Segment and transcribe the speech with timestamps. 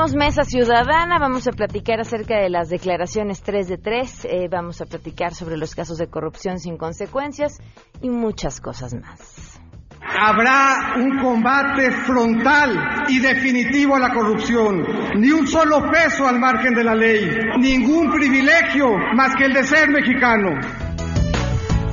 [0.00, 4.80] Tenemos mesa ciudadana, vamos a platicar acerca de las declaraciones 3 de 3, eh, vamos
[4.80, 7.60] a platicar sobre los casos de corrupción sin consecuencias
[8.00, 9.60] y muchas cosas más.
[10.00, 14.86] Habrá un combate frontal y definitivo a la corrupción.
[15.16, 17.28] Ni un solo peso al margen de la ley.
[17.58, 20.48] Ningún privilegio más que el de ser mexicano.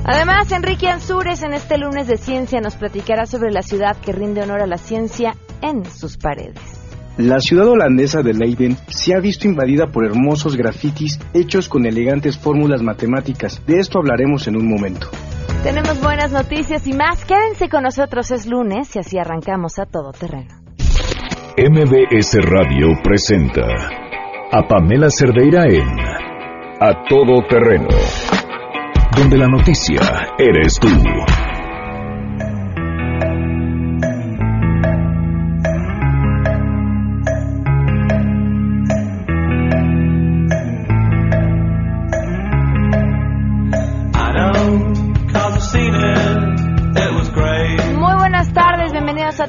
[0.06, 4.40] Además, Enrique Ansures en este lunes de ciencia nos platicará sobre la ciudad que rinde
[4.40, 6.77] honor a la ciencia en sus paredes.
[7.18, 12.38] La ciudad holandesa de Leiden se ha visto invadida por hermosos grafitis hechos con elegantes
[12.38, 13.60] fórmulas matemáticas.
[13.66, 15.08] De esto hablaremos en un momento.
[15.64, 17.24] Tenemos buenas noticias y más.
[17.24, 20.54] Quédense con nosotros, es lunes y así arrancamos a todo terreno.
[21.58, 23.66] MBS Radio presenta
[24.52, 25.88] a Pamela Cerdeira en
[26.80, 27.88] A Todo Terreno,
[29.16, 30.00] donde la noticia
[30.38, 30.86] eres tú.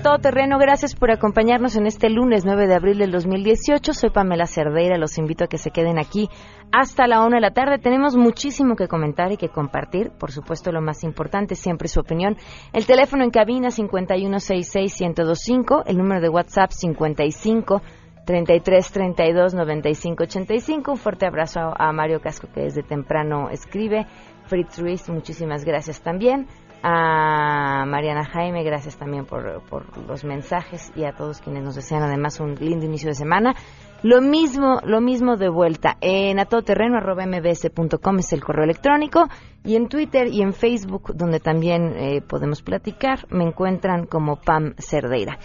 [0.04, 0.60] Todo Terreno.
[0.60, 3.94] Gracias por acompañarnos en este lunes 9 de abril del 2018.
[3.94, 4.98] Soy Pamela Cerdeira.
[4.98, 6.30] Los invito a que se queden aquí
[6.72, 7.80] hasta la 1 de la tarde.
[7.80, 10.12] Tenemos muchísimo que comentar y que compartir.
[10.18, 12.38] Por supuesto, lo más importante, siempre su opinión.
[12.72, 15.84] El teléfono en cabina 5166125.
[15.86, 17.82] El número de WhatsApp 55
[18.26, 20.92] 33 32 95 85.
[20.92, 24.08] Un fuerte abrazo a Mario Casco que desde temprano escribe.
[24.46, 26.48] Fritz Ruiz, muchísimas gracias también
[26.82, 32.04] a Mariana Jaime, gracias también por, por, los mensajes y a todos quienes nos desean
[32.04, 33.56] además un lindo inicio de semana.
[34.02, 35.98] Lo mismo, lo mismo de vuelta.
[36.00, 39.28] En atodoterreno.mbs.com es el correo electrónico
[39.66, 44.74] y en Twitter y en Facebook, donde también eh, podemos platicar, me encuentran como Pam
[44.78, 45.38] Cerdeira.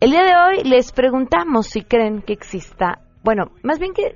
[0.00, 4.14] El día de hoy les preguntamos si creen que exista, bueno, más bien que,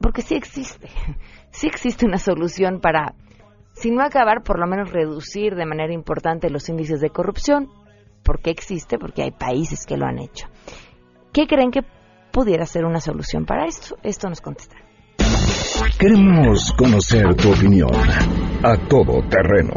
[0.00, 0.88] porque sí existe,
[1.50, 3.14] sí existe una solución para
[3.74, 7.68] si no acabar, por lo menos reducir de manera importante los índices de corrupción,
[8.22, 10.46] porque existe, porque hay países que lo han hecho.
[11.32, 11.82] ¿Qué creen que
[12.32, 13.96] pudiera ser una solución para esto?
[14.02, 14.76] Esto nos contesta.
[15.98, 17.90] Queremos conocer tu opinión
[18.62, 19.74] a todo terreno.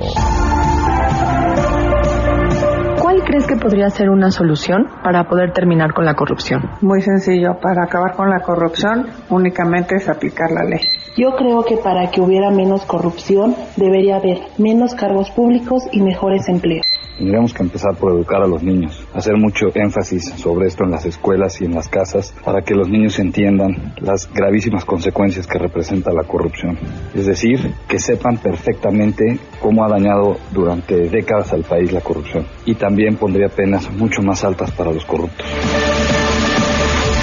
[3.37, 6.71] ¿Cuál crees que podría ser una solución para poder terminar con la corrupción?
[6.81, 10.79] Muy sencillo, para acabar con la corrupción únicamente es aplicar la ley.
[11.15, 16.49] Yo creo que para que hubiera menos corrupción debería haber menos cargos públicos y mejores
[16.49, 16.87] empleos.
[17.19, 21.05] Tendríamos que empezar por educar a los niños, hacer mucho énfasis sobre esto en las
[21.05, 26.13] escuelas y en las casas para que los niños entiendan las gravísimas consecuencias que representa
[26.13, 26.77] la corrupción.
[27.15, 32.45] Es decir, que sepan perfectamente cómo ha dañado durante décadas al país la corrupción.
[32.65, 35.47] Y también pondría penas mucho más altas para los corruptos.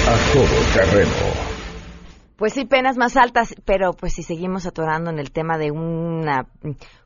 [0.07, 1.44] A todo terreno
[2.37, 6.47] pues sí, penas más altas, pero pues si seguimos atorando en el tema de una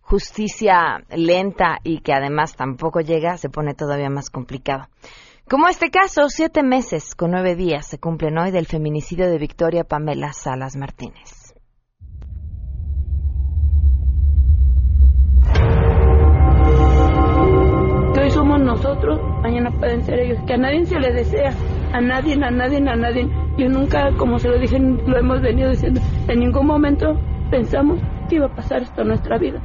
[0.01, 4.87] justicia lenta y que además tampoco llega, se pone todavía más complicado.
[5.47, 9.83] Como este caso, siete meses con nueve días se cumplen hoy del feminicidio de Victoria
[9.83, 11.53] Pamela Salas Martínez.
[18.13, 21.53] Que hoy somos nosotros, mañana pueden ser ellos, que a nadie se le desea,
[21.93, 25.69] a nadie, a nadie, a nadie yo nunca, como se lo dije, lo hemos venido
[25.69, 27.19] diciendo, en ningún momento
[27.51, 27.99] pensamos
[28.29, 29.61] que iba a pasar esto en nuestra vida.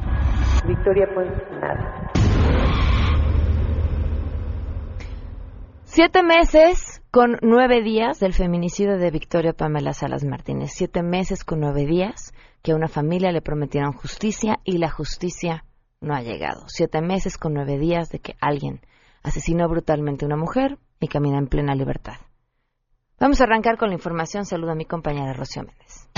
[0.66, 1.28] Victoria, pues
[1.60, 2.10] nada.
[5.84, 10.72] Siete meses con nueve días del feminicidio de Victoria Pamela Salas Martínez.
[10.72, 15.65] Siete meses con nueve días que a una familia le prometieron justicia y la justicia
[16.00, 16.65] no ha llegado.
[16.66, 18.81] Siete meses con nueve días de que alguien
[19.22, 22.16] asesinó brutalmente a una mujer y camina en plena libertad.
[23.20, 24.44] Vamos a arrancar con la información.
[24.44, 26.08] Saludo a mi compañera Rocío Méndez.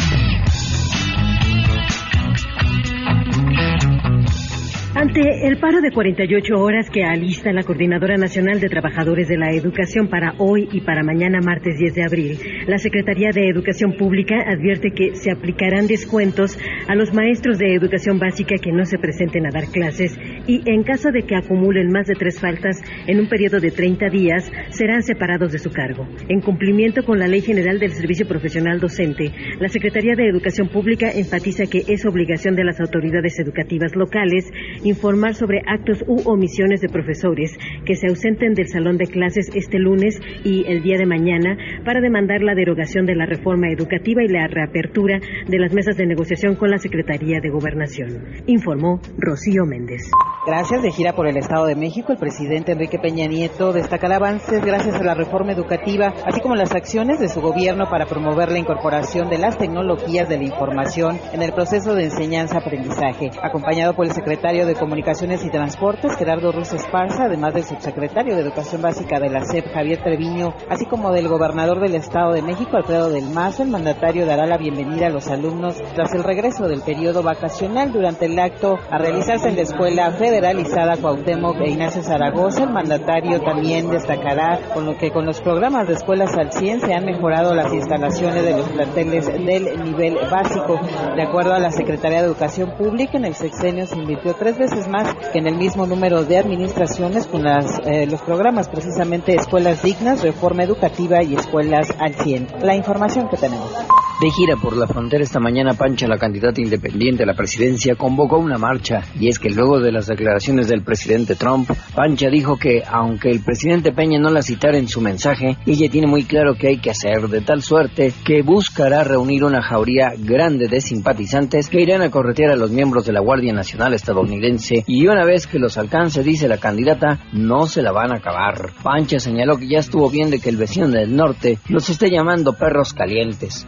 [4.97, 9.51] Ante el paro de 48 horas que alista la Coordinadora Nacional de Trabajadores de la
[9.51, 14.37] Educación para hoy y para mañana martes 10 de abril, la Secretaría de Educación Pública
[14.49, 19.45] advierte que se aplicarán descuentos a los maestros de educación básica que no se presenten
[19.45, 23.29] a dar clases y en caso de que acumulen más de tres faltas en un
[23.29, 26.07] periodo de 30 días, serán separados de su cargo.
[26.29, 31.11] En cumplimiento con la Ley General del Servicio Profesional Docente, la Secretaría de Educación Pública
[31.11, 34.51] enfatiza que es obligación de las autoridades educativas locales
[34.85, 39.79] informar sobre actos u omisiones de profesores que se ausenten del salón de clases este
[39.79, 44.29] lunes y el día de mañana para demandar la derogación de la reforma educativa y
[44.29, 50.03] la reapertura de las mesas de negociación con la Secretaría de Gobernación, informó Rocío Méndez.
[50.45, 50.83] Gracias.
[50.83, 54.95] De gira por el Estado de México, el presidente Enrique Peña Nieto destacará avances gracias
[54.97, 59.29] a la reforma educativa, así como las acciones de su gobierno para promover la incorporación
[59.29, 63.31] de las tecnologías de la información en el proceso de enseñanza-aprendizaje.
[63.43, 68.43] Acompañado por el secretario de Comunicaciones y Transportes, Gerardo Ruz Esparza, además del subsecretario de
[68.43, 72.77] Educación Básica de la SEP, Javier Treviño, así como del gobernador del Estado de México,
[72.77, 76.83] Alfredo del Mazo, el mandatario dará la bienvenida a los alumnos tras el regreso del
[76.83, 82.65] periodo vacacional durante el acto a realizarse en la Escuela Federalizada Cuauhtémoc e Ignacio Zaragoza.
[82.65, 86.95] El mandatario también destacará con lo que con los programas de escuelas al 100 se
[86.95, 90.81] han mejorado las instalaciones de los planteles del nivel básico.
[91.15, 94.89] De acuerdo a la Secretaría de Educación Pública, en el sexenio se invirtió tres veces
[94.89, 99.85] más que en el mismo número de administraciones con las, eh, los programas precisamente Escuelas
[99.85, 102.49] Dignas, Reforma Educativa y Escuelas al 100.
[102.63, 103.71] La información que tenemos.
[104.19, 108.39] De gira por la frontera esta mañana, Pancha, la candidata independiente a la presidencia, convocó
[108.39, 109.03] una marcha.
[109.21, 113.41] Y es que luego de las declaraciones del presidente Trump, Pancha dijo que, aunque el
[113.41, 116.93] presidente Peña no la citara en su mensaje, ella tiene muy claro que hay que
[116.93, 122.11] hacer de tal suerte que buscará reunir una jauría grande de simpatizantes que irán a
[122.11, 126.23] corretear a los miembros de la Guardia Nacional estadounidense y una vez que los alcance,
[126.23, 128.73] dice la candidata, no se la van a acabar.
[128.83, 132.55] Pancha señaló que ya estuvo bien de que el vecino del norte los esté llamando
[132.55, 133.67] perros calientes.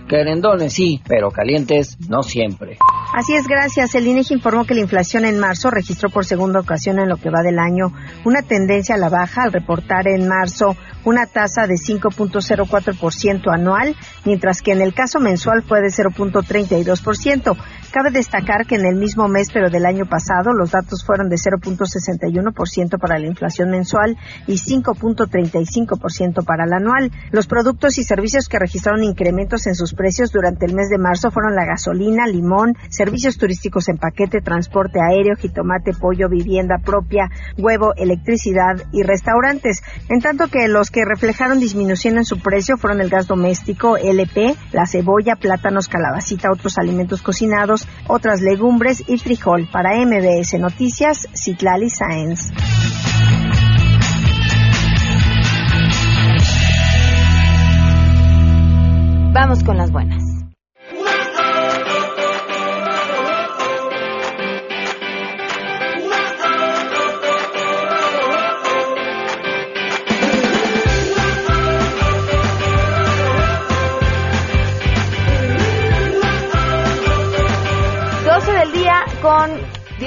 [0.69, 2.79] Sí, pero calientes no siempre.
[3.15, 3.95] Así es, gracias.
[3.95, 7.31] El INEGI informó que la inflación en marzo registró por segunda ocasión en lo que
[7.31, 7.93] va del año
[8.25, 14.61] una tendencia a la baja al reportar en marzo una tasa de 5.04% anual, mientras
[14.61, 17.57] que en el caso mensual fue de 0.32%.
[17.91, 21.37] Cabe destacar que en el mismo mes, pero del año pasado, los datos fueron de
[21.37, 27.11] 0.61% para la inflación mensual y 5.35% para la anual.
[27.31, 31.31] Los productos y servicios que registraron incrementos en sus precios durante el mes de marzo
[31.31, 37.95] fueron la gasolina, limón, servicios turísticos en paquete, transporte aéreo, jitomate, pollo, vivienda propia, huevo,
[37.97, 39.83] electricidad y restaurantes.
[40.11, 44.57] En tanto que los que reflejaron disminución en su precio fueron el gas doméstico, LP,
[44.73, 49.69] la cebolla, plátanos, calabacita, otros alimentos cocinados, otras legumbres y frijol.
[49.71, 52.53] Para MBS Noticias, Citlali Sáenz.
[59.33, 60.28] Vamos con las buenas.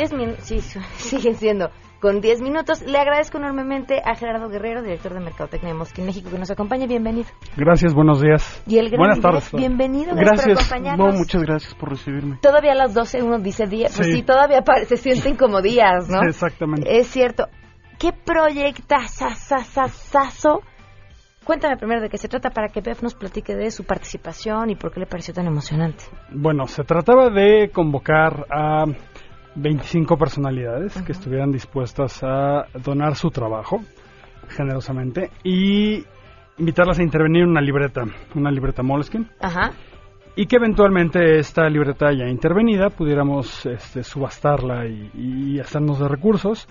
[0.02, 0.60] 10 minutos, sí,
[0.98, 1.70] siguen siendo
[2.00, 2.82] con 10 minutos.
[2.82, 6.88] Le agradezco enormemente a Gerardo Guerrero, director de Mercadotecnia de Mosquín México, que nos acompaña.
[6.88, 7.30] Bienvenido.
[7.56, 8.64] Gracias, buenos días.
[8.66, 9.52] Y el gran Buenas tardes.
[9.52, 11.14] bienvenido, gracias, gracias, por acompañarnos.
[11.14, 12.40] No, muchas gracias por recibirme.
[12.42, 14.14] Todavía a las 12 uno dice día, pues Sí.
[14.14, 16.22] sí, todavía se sienten como días, ¿no?
[16.22, 16.98] Sí, exactamente.
[17.00, 17.46] Es cierto.
[18.00, 20.62] ¿Qué proyectazazazazo?
[21.44, 24.76] Cuéntame primero de qué se trata para que Bef nos platique de su participación y
[24.76, 26.04] por qué le pareció tan emocionante.
[26.32, 28.86] Bueno, se trataba de convocar a
[29.56, 33.82] 25 personalidades que estuvieran dispuestas a donar su trabajo
[34.50, 36.04] generosamente y
[36.58, 38.04] invitarlas a intervenir en una libreta,
[38.36, 39.72] una libreta Moleskine, Ajá.
[40.36, 46.68] y que eventualmente esta libreta ya intervenida pudiéramos este, subastarla y, y hacernos de recursos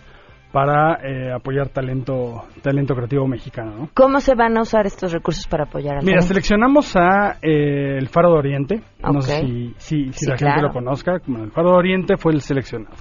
[0.53, 3.73] para eh, apoyar talento talento creativo mexicano.
[3.77, 3.89] ¿no?
[3.95, 6.27] ¿Cómo se van a usar estos recursos para apoyar al Mira, talento?
[6.29, 8.83] seleccionamos a eh, el Faro de Oriente.
[9.03, 11.21] No sé si, si, si Sí, la gente lo conozca.
[11.27, 12.97] Bueno, el Faro de Oriente fue el seleccionado.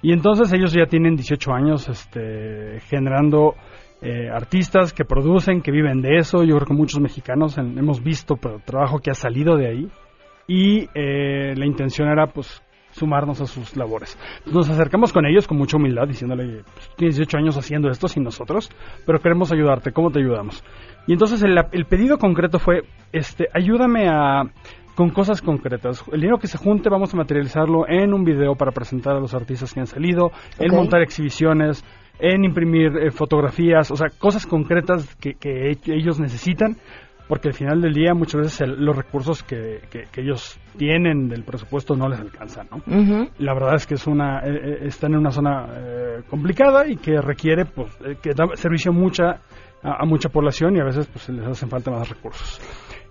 [0.00, 3.54] Y entonces ellos ya tienen 18 años este, generando
[4.00, 6.44] eh, artistas que producen, que viven de eso.
[6.44, 9.88] Yo creo que muchos mexicanos en- hemos visto pero, trabajo que ha salido de ahí.
[10.46, 12.62] Y eh, la intención era pues
[12.98, 14.18] sumarnos a sus labores.
[14.46, 18.08] Nos acercamos con ellos con mucha humildad diciéndole, "Oye, pues, tienes 18 años haciendo esto
[18.08, 18.70] sin nosotros,
[19.06, 20.62] pero queremos ayudarte, ¿cómo te ayudamos?
[21.06, 24.42] Y entonces el, el pedido concreto fue, este, ayúdame a
[24.94, 26.02] con cosas concretas.
[26.12, 29.32] El dinero que se junte vamos a materializarlo en un video para presentar a los
[29.32, 31.84] artistas que han salido, en montar exhibiciones,
[32.18, 36.78] en imprimir eh, fotografías, o sea, cosas concretas que, que ellos necesitan,
[37.28, 41.28] porque al final del día muchas veces el- los recursos que, que- que ellos tienen
[41.28, 42.78] del presupuesto no les alcanzan, ¿no?
[42.78, 43.28] Ujú.
[43.38, 46.96] La verdad es que es una, eh, eh, están en una zona eh, complicada y
[46.96, 49.40] que requiere, pues, eh, que da servicio mucha,
[49.82, 52.60] a, a mucha población y a veces, pues, les hacen falta más recursos.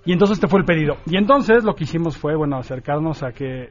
[0.05, 0.95] Y entonces este fue el pedido.
[1.05, 3.69] Y entonces lo que hicimos fue, bueno, acercarnos a que,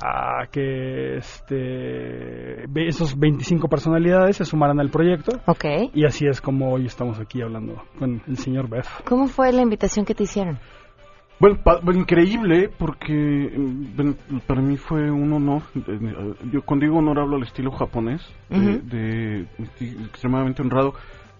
[0.00, 5.40] a que, este, esos 25 personalidades se sumaran al proyecto.
[5.46, 5.64] Ok.
[5.94, 8.86] Y así es como hoy estamos aquí hablando con el señor Beth.
[9.04, 10.58] ¿Cómo fue la invitación que te hicieron?
[11.40, 13.12] Bueno, pa- bueno, increíble, porque
[13.56, 14.14] mm, bueno,
[14.46, 15.62] para mí fue un honor.
[15.76, 20.94] eh, Yo cuando digo honor hablo al estilo japonés, de- de, estoy extremadamente honrado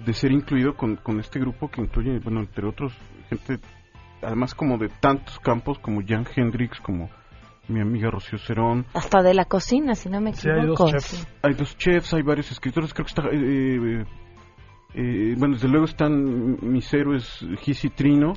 [0.04, 2.92] de ser incluido con, con este grupo que incluye, bueno, entre otros,
[3.28, 3.58] gente,
[4.22, 7.10] además como de tantos campos, como Jan Hendrix, como
[7.68, 8.86] mi amiga Rocío Cerón.
[8.94, 10.84] Hasta de la cocina, si no me Sí, hay equivoco.
[10.84, 11.28] dos chefs.
[11.42, 12.92] Hay dos chefs, hay varios escritores.
[12.94, 13.22] Creo que está.
[13.32, 14.04] eh,
[14.94, 18.32] eh, eh, bueno, desde luego están mis héroes Giz y Trino.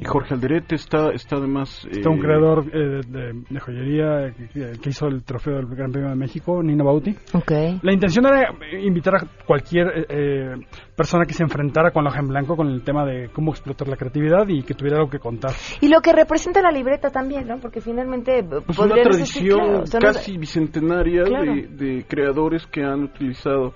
[0.00, 1.86] Y Jorge Alderete está, está además.
[1.90, 5.92] Está un eh, creador eh, de, de joyería que, que hizo el trofeo del Gran
[5.92, 7.14] Premio de México, Nino Bauti.
[7.32, 7.78] Okay.
[7.82, 10.54] La intención era invitar a cualquier eh, eh,
[10.96, 13.88] persona que se enfrentara con la hoja en blanco con el tema de cómo explotar
[13.88, 15.52] la creatividad y que tuviera algo que contar.
[15.80, 17.58] Y lo que representa la libreta también, ¿no?
[17.58, 21.54] Porque finalmente Pues una decir, tradición claro, casi bicentenaria Claro.
[21.54, 23.72] de, de creadores que han utilizado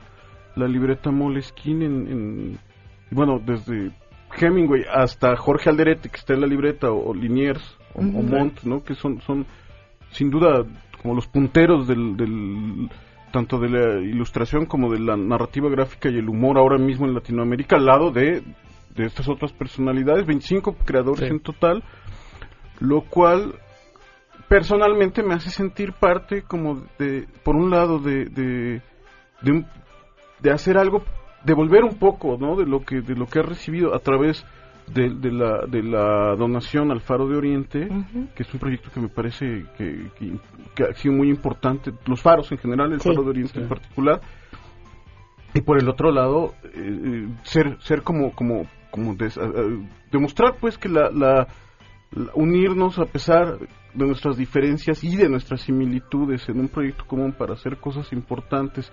[0.56, 2.58] la libreta Moleskine en, en-
[3.10, 3.90] bueno, desde
[4.38, 8.62] Hemingway hasta Jorge Alderete, que está en la libreta, o, o Liniers, o, o Montt,
[8.64, 8.82] ¿no?
[8.84, 9.46] Que son, son
[10.12, 10.64] sin duda
[11.02, 12.88] como los punteros del, del-
[13.32, 17.14] tanto de la ilustración como de la narrativa gráfica y el humor ahora mismo en
[17.14, 18.42] Latinoamérica, al lado de,
[18.96, 21.26] de estas otras personalidades, 25 creadores Sí.
[21.26, 21.82] en total,
[22.80, 23.54] lo cual
[24.48, 28.82] personalmente me hace sentir parte como de, por un lado, de, de,
[29.42, 29.66] de, un-
[30.42, 31.02] de hacer algo,
[31.44, 32.56] devolver un poco, ¿no?
[32.56, 34.44] De lo que, de lo que ha recibido a través
[34.92, 37.88] de, de la, de la donación al Faro de Oriente,
[38.34, 40.32] que es un proyecto que me parece que, que,
[40.74, 43.08] que ha sido muy importante, los faros en general, el Sí.
[43.08, 44.20] Faro de Oriente en particular,
[45.54, 49.38] y por el otro lado eh, eh, ser ser como como como des-
[50.10, 51.46] demostrar pues que la, la-
[52.12, 53.58] la- unirnos a pesar
[53.94, 58.92] de nuestras diferencias y de nuestras similitudes en un proyecto común para hacer cosas importantes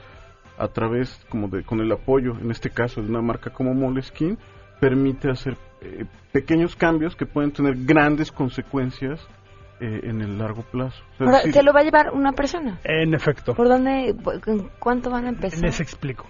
[0.58, 4.38] a través como de con el apoyo en este caso de una marca como Moleskine
[4.80, 9.20] permite hacer eh, pequeños cambios que pueden tener grandes consecuencias
[9.80, 11.04] eh, en el largo plazo.
[11.14, 12.80] O sea, Ahora, sí, ¿se lo va a llevar una persona?
[12.84, 13.54] En efecto.
[13.54, 15.62] ¿Por dónde, cu- cuánto van a empezar?
[15.62, 16.26] Les explico.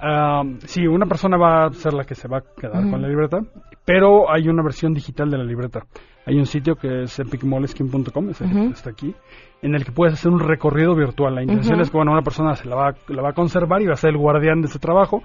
[0.00, 3.08] Ah, sí, una persona va a ser la que se va a quedar con la
[3.08, 3.38] libreta,
[3.84, 5.80] pero hay una versión digital de la libreta.
[6.24, 8.70] Hay un sitio que es epicmoleskin.com, ese que Ujú.
[8.70, 9.14] está aquí,
[9.62, 11.34] en el que puedes hacer un recorrido virtual.
[11.34, 13.86] La intención es que bueno, una persona se la va, la va a conservar y
[13.86, 15.22] va a ser el guardián de ese trabajo,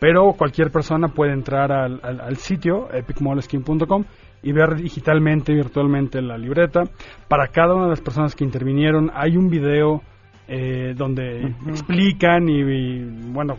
[0.00, 4.04] pero cualquier persona puede entrar al, al- al sitio epicmoleskin.com
[4.42, 6.82] y ver digitalmente, virtualmente la libreta.
[7.28, 10.02] Para cada una de las personas que intervinieron hay un video
[10.48, 13.56] eh, donde explican y, y, bueno,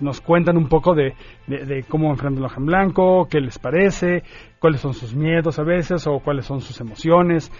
[0.00, 1.14] nos cuentan un poco de,
[1.46, 4.24] de- de cómo enfrentan la hoja en blanco, qué les parece,
[4.58, 7.50] cuáles son sus miedos a veces o cuáles son sus emociones.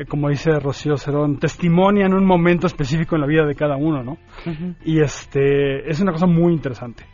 [0.00, 4.02] Eh, como dice Rocío Cerón, testimonian un momento específico en la vida de cada uno,
[4.02, 4.16] ¿no?
[4.84, 7.04] Y este es una cosa muy interesante.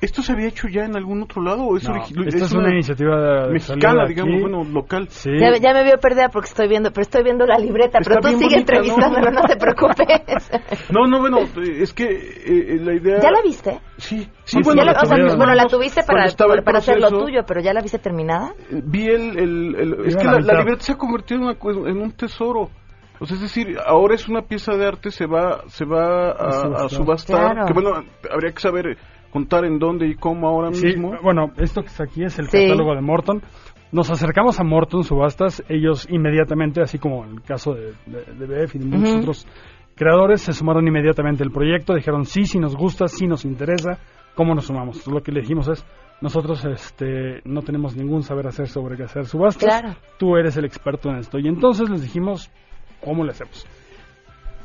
[0.00, 2.52] ¿Esto se había hecho ya en algún otro lado o es No, origi- esta es
[2.52, 4.40] una iniciativa mexicana, digamos, aquí.
[4.40, 5.08] bueno, local?
[5.10, 5.30] Sí.
[5.38, 8.20] Ya, ya me vio perdida porque estoy viendo, pero estoy viendo la libreta, Está pero
[8.22, 8.78] tú sigue bonita, ¿no?
[8.80, 10.50] entrevistándolo, no te preocupes.
[10.90, 13.20] No, no, bueno, eh, es que eh, la idea...
[13.20, 13.78] ¿Ya la viste?
[13.98, 16.98] Sí, Sí, sí, bueno, la- o sea, tuvimos bueno, la tuviste para, el para hacer
[16.98, 18.52] lo tuyo, pero ¿ya la viste terminada?
[18.70, 19.38] eh, Vi el...
[19.38, 22.70] el- el- es que a la libreta se ha convertido en, una en un tesoro.
[23.22, 26.30] O sea, es decir, ahora es una pieza de arte, se va, se va a,
[26.30, 26.88] a subastar.
[26.88, 27.52] subastar.
[27.52, 27.66] Claro.
[27.66, 27.90] Que bueno,
[28.32, 28.96] habría que saber
[29.30, 31.12] contar en dónde y cómo ahora Sí, mismo.
[31.22, 32.58] bueno, esto que está aquí es el Sí.
[32.62, 33.42] catálogo de Morton.
[33.92, 38.46] Nos acercamos a Morton Subastas, ellos inmediatamente, así como en el caso de, de, de
[38.64, 39.46] BF y de muchos otros
[39.96, 43.98] creadores, se sumaron inmediatamente al proyecto, dijeron sí, sí nos gusta, sí nos interesa,
[44.36, 44.96] ¿cómo nos sumamos?
[44.96, 45.84] Entonces, lo que le dijimos es,
[46.20, 49.96] nosotros este, no tenemos ningún saber hacer sobre qué hacer subastas, Claro.
[50.18, 51.38] tú eres el experto en esto.
[51.38, 52.50] Y entonces les dijimos,
[53.04, 53.66] ¿cómo le hacemos?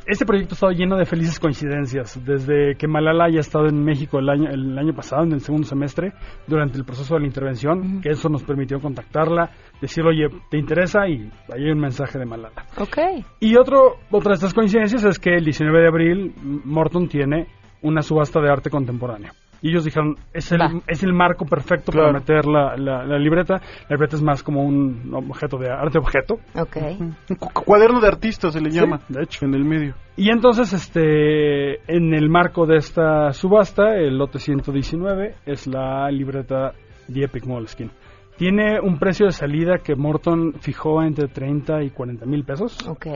[0.07, 2.23] Este proyecto ha estado lleno de felices coincidencias.
[2.23, 5.67] Desde que Malala haya estado en México el año, el año pasado, en el segundo
[5.67, 6.13] semestre,
[6.45, 9.49] durante el proceso de la intervención, que eso nos permitió contactarla,
[9.81, 11.07] decirle, oye, ¿te interesa?
[11.07, 12.65] Y ahí hay un mensaje de Malala.
[12.77, 12.97] Ok.
[13.39, 16.35] Y otro, otra de estas coincidencias es que el 19 de abril
[16.65, 17.47] Morton tiene
[17.81, 19.31] una subasta de arte contemporáneo.
[19.65, 20.69] Y ellos dijeron, es el, Va.
[20.87, 22.09] es el marco perfecto Claro.
[22.09, 23.55] para meter la, la- la libreta.
[23.89, 26.35] La libreta es más como un objeto de arte objeto.
[26.55, 26.77] Ok.
[26.99, 28.99] Un cu- cuaderno de artistas se le Sí, llama.
[29.09, 29.43] de hecho.
[29.43, 29.95] En el medio.
[30.17, 36.73] Y entonces, este, en el marco de esta subasta, el lote 119 es la libreta
[37.11, 37.89] The Epic Moleskine.
[38.37, 42.77] Tiene un precio de salida que Morton fijó entre 30 y 40 mil pesos.
[42.87, 43.07] Ok.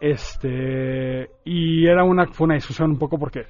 [0.00, 3.42] Este, y era una, fue una discusión un poco porque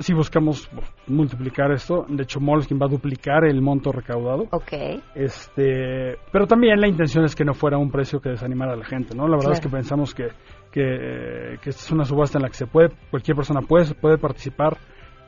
[0.00, 0.68] si buscamos
[1.06, 4.48] multiplicar esto, de hecho Moleskine va a duplicar el monto recaudado.
[4.50, 4.72] Ok.
[5.14, 8.84] Este, pero también la intención es que no fuera un precio que desanimara a la
[8.84, 9.28] gente, ¿no?
[9.28, 10.28] La verdad es que pensamos que,
[10.72, 14.18] que, que esta es una subasta en la que se puede, cualquier persona puede, puede
[14.18, 14.76] participar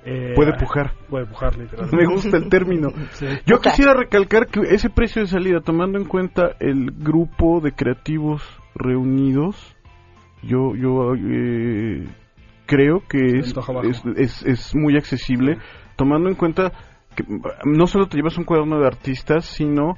[0.04, 0.90] Eh, puede pujar.
[1.08, 1.96] Puede pujar, literalmente.
[1.96, 2.88] Me gusta el término.
[3.12, 3.26] Sí.
[3.46, 8.42] Yo quisiera recalcar que ese precio de salida, tomando en cuenta el grupo de creativos
[8.74, 9.76] reunidos,
[10.42, 12.04] yo, yo eh,
[12.76, 13.52] creo que es,
[13.90, 15.58] es, es, es muy accesible,
[15.96, 16.72] tomando en cuenta
[17.14, 19.94] que mm, no solo te llevas un cuaderno de artistas, sino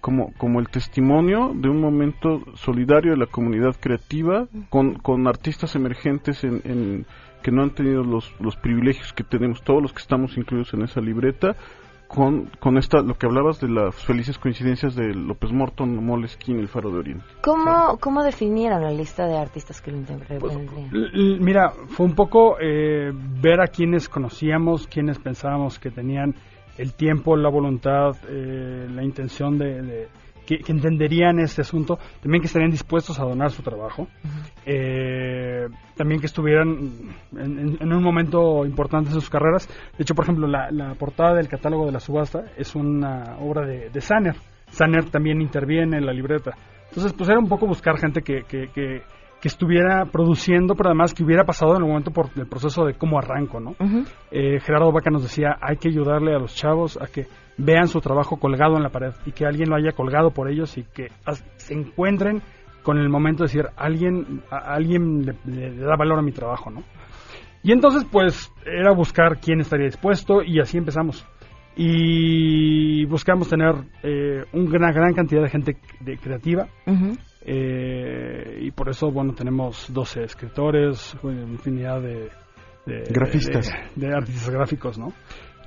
[0.00, 5.74] como, como el testimonio de un momento solidario de la comunidad creativa con, con artistas
[5.74, 7.06] emergentes en, en-
[7.42, 10.82] que no han tenido los, los privilegios que tenemos todos los que estamos incluidos en
[10.82, 11.56] esa libreta
[12.08, 16.68] con, con esta, lo que hablabas de las felices coincidencias de López Morton, Moleskine, El
[16.68, 17.24] Faro de Oriente.
[17.42, 20.66] ¿Cómo, ¿Cómo definieron la lista de artistas que lo interpretarían?
[20.92, 26.34] L- Mira, fue un poco eh, ver a quienes conocíamos, quienes pensábamos que tenían
[26.78, 30.08] el tiempo, la voluntad, eh, la intención de, de-
[30.48, 34.08] que, que entenderían este asunto, también que estarían dispuestos a donar su trabajo,
[34.64, 36.68] eh, también que estuvieran
[37.32, 39.68] en, en- en un momento importante de sus carreras.
[39.96, 43.66] De hecho, por ejemplo, la, la portada del catálogo de la subasta es una obra
[43.66, 44.36] de, de Sanner.
[44.70, 46.52] Sanner también interviene en la libreta.
[46.88, 49.02] Entonces, pues era un poco buscar gente que, que, que,
[49.40, 52.94] que estuviera produciendo, pero además que hubiera pasado en el momento por el proceso de
[52.94, 53.76] cómo arranco, ¿no?
[54.32, 57.26] Eh, Gerardo Vaca nos decía, hay que ayudarle a los chavos a que
[57.56, 60.76] vean su trabajo colgado en la pared y que alguien lo haya colgado por ellos
[60.78, 61.08] y que
[61.56, 62.42] se encuentren
[62.82, 66.32] con el momento de decir, alguien, a- alguien le, le- le da valor a mi
[66.32, 66.82] trabajo, ¿no?
[67.62, 71.26] Y entonces, pues, era buscar quién estaría dispuesto y así empezamos.
[71.76, 76.66] Y buscamos tener eh, una gran cantidad de gente de- creativa.
[77.42, 82.28] Eh, y por eso, bueno, tenemos 12 escritores, una infinidad de,
[82.86, 83.70] de- Grafistas.
[83.94, 85.08] de, de artistas gráficos, ¿no?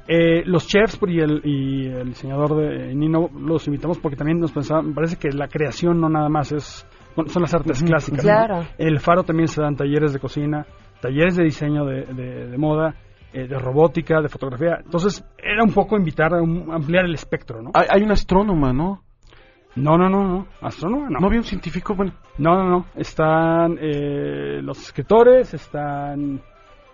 [0.07, 4.51] Eh, los chefs y el, y el diseñador de Nino los invitamos porque también nos
[4.51, 6.85] pensaba, me parece que la creación no nada más es
[7.15, 8.21] bueno, son las artes clásicas.
[8.21, 8.61] Claro.
[8.61, 8.67] ¿no?
[8.77, 10.65] En el Faro también se dan talleres de cocina,
[11.01, 12.95] talleres de diseño de, de- de moda,
[13.31, 14.79] eh, de robótica, de fotografía.
[14.83, 17.69] Entonces era un poco invitar a un- ampliar el espectro, ¿no?
[17.73, 19.03] Hay, hay una astrónoma, ¿no?
[19.75, 20.47] No, no, no, no.
[20.61, 21.19] Astrónoma, no.
[21.19, 21.95] ¿No había un científico?
[21.95, 22.85] Bueno, No, no, no.
[22.95, 26.41] Están eh, los escritores, están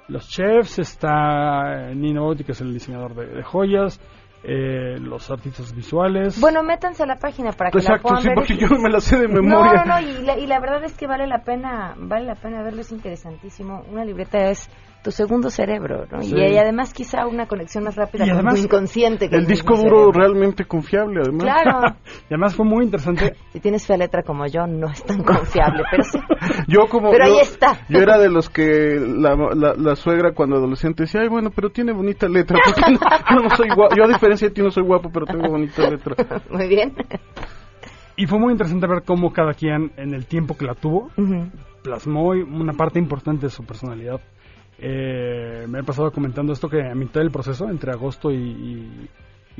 [0.08, 4.00] los chefs, está eh, Nino Botti, que es el diseñador de, de joyas,
[4.44, 6.40] eh, los artistas visuales.
[6.40, 8.36] Bueno, métanse a la página para que la exacto, puedan sí, ver.
[8.36, 9.84] porque yo no me la sé de No, memoria.
[9.84, 12.62] no, no, y la, y la verdad es que vale la pena, vale la pena
[12.64, 13.84] verlo, es interesantísimo.
[13.92, 14.70] Una libreta es
[15.08, 16.22] tu segundo cerebro, ¿no?
[16.22, 16.36] Sí.
[16.36, 19.30] Y, además quizá una conexión más rápida Y con además, tu inconsciente.
[19.30, 21.44] Que El disco duro realmente confiable, además.
[21.46, 21.96] Claro.
[22.30, 23.38] y además fue muy interesante.
[23.54, 26.20] Si tienes fea letra como yo, no es tan confiable, pero sí.
[26.68, 27.80] Yo como Pero yo, ahí está.
[27.88, 31.70] yo era de los que la, la, la suegra cuando adolescente decía, ay bueno, pero
[31.70, 32.60] tiene bonita letra.
[32.66, 35.26] porque no- yo no soy guapo, yo a diferencia de ti no soy guapo, pero
[35.26, 36.16] tengo bonita letra.
[36.52, 36.94] Muy bien.
[38.18, 41.50] Y fue muy interesante ver cómo cada quien, en el tiempo que la tuvo, Ujú.
[41.82, 44.20] plasmó una parte importante de su personalidad.
[44.80, 49.10] Eh, me he pasado comentando esto que a mitad del proceso, entre agosto y, y-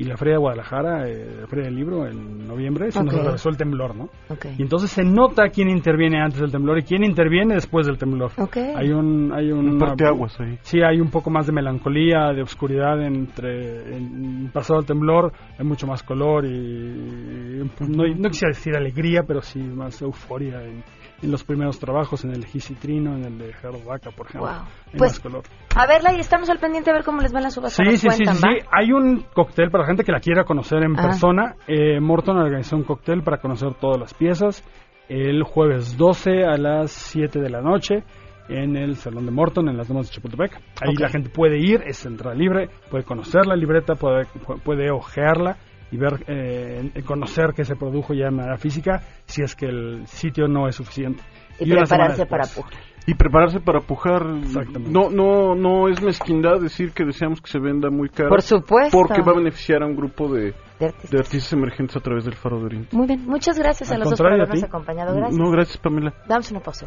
[0.00, 3.48] y la Feria de Guadalajara, eh, la Feria del Libro, en noviembre, se nos atravesó
[3.48, 4.04] el temblor, ¿no?
[4.28, 4.46] Ok.
[4.56, 8.30] Y entonces se nota quién interviene antes del temblor y quién interviene después del temblor.
[8.76, 10.56] Hay un, hay un, Un parteaguas ahí.
[10.62, 15.66] Sí, hay un poco más de melancolía, de oscuridad entre en, pasado el temblor, hay
[15.66, 20.84] mucho más color y no, no quisiera decir alegría, pero sí más euforia en,
[21.22, 24.48] en los primeros trabajos, en el Gisitrino, en el de Gerardo Vaca, por ejemplo.
[24.50, 24.60] Wow.
[24.92, 25.42] Hay Pues, más color.
[25.76, 27.72] A verla y estamos al pendiente a ver cómo les van las uvas.
[27.72, 28.48] Sí, sí, sí, sí, sí.
[28.70, 31.02] Hay un cóctel para gente que la quiera conocer en Ah.
[31.02, 31.54] persona.
[31.66, 34.64] Eh, Morton organizó un cóctel para conocer todas las piezas
[35.08, 38.04] el jueves 12 a las 7 de la noche
[38.50, 40.54] en el Salón de Morton, en las Lomas de Chapultepec.
[40.80, 44.90] Ahí la gente puede ir, es entrada libre, puede conocer la libreta, puede, pu- puede
[44.90, 45.56] ojearla
[45.90, 49.66] y ver, eh, en- conocer qué se produjo ya de manera física, si es que
[49.66, 51.22] el sitio no es suficiente.
[51.60, 52.72] Y prepararse para pujar.
[53.06, 54.22] Y prepararse para pujar.
[54.42, 54.90] Exactamente.
[54.90, 58.28] No, no, no es mezquindad decir que deseamos que se venda muy caro.
[58.28, 58.96] Por supuesto.
[58.96, 61.10] Porque va a beneficiar a un grupo de, De artistas.
[61.10, 62.94] de artistas emergentes a través del Faro de Oriente.
[62.96, 65.14] Muy bien, muchas gracias a los dos por habernos acompañado.
[65.16, 65.38] Gracias.
[65.40, 66.12] No, gracias, Pamela.
[66.28, 66.86] Damos una pausa.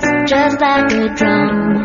[0.00, 1.80] Beats just like a drum.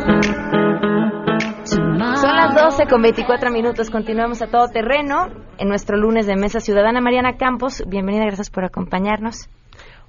[2.15, 3.89] Son las 12 con 24 minutos.
[3.89, 7.01] Continuamos a todo terreno en nuestro lunes de Mesa Ciudadana.
[7.01, 9.49] Mariana Campos, bienvenida, gracias por acompañarnos.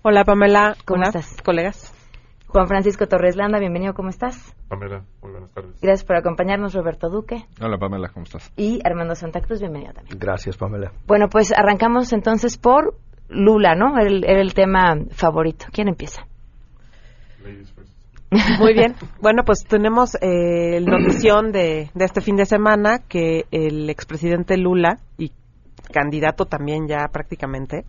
[0.03, 1.43] Hola Pamela, ¿Cómo Hola, estás?
[1.43, 1.93] colegas.
[2.47, 4.55] Juan Francisco Torres Landa, bienvenido, ¿cómo estás?
[4.69, 5.81] Pamela, muy buenas tardes.
[5.83, 7.45] Gracias por acompañarnos, Roberto Duque.
[7.61, 8.53] Hola Pamela, ¿cómo estás?
[8.57, 10.17] Y Armando Santa Cruz, bienvenido también.
[10.19, 10.93] Gracias, Pamela.
[11.07, 12.95] Bueno, pues arrancamos entonces por
[13.29, 13.99] Lula, ¿no?
[13.99, 15.67] Era el, era el tema favorito.
[15.73, 16.23] ¿Quién empieza?
[18.59, 18.95] Muy bien.
[19.21, 24.99] Bueno, pues tenemos eh, notición de, de este fin de semana que el expresidente Lula
[25.19, 25.33] y
[25.93, 27.85] candidato también ya prácticamente,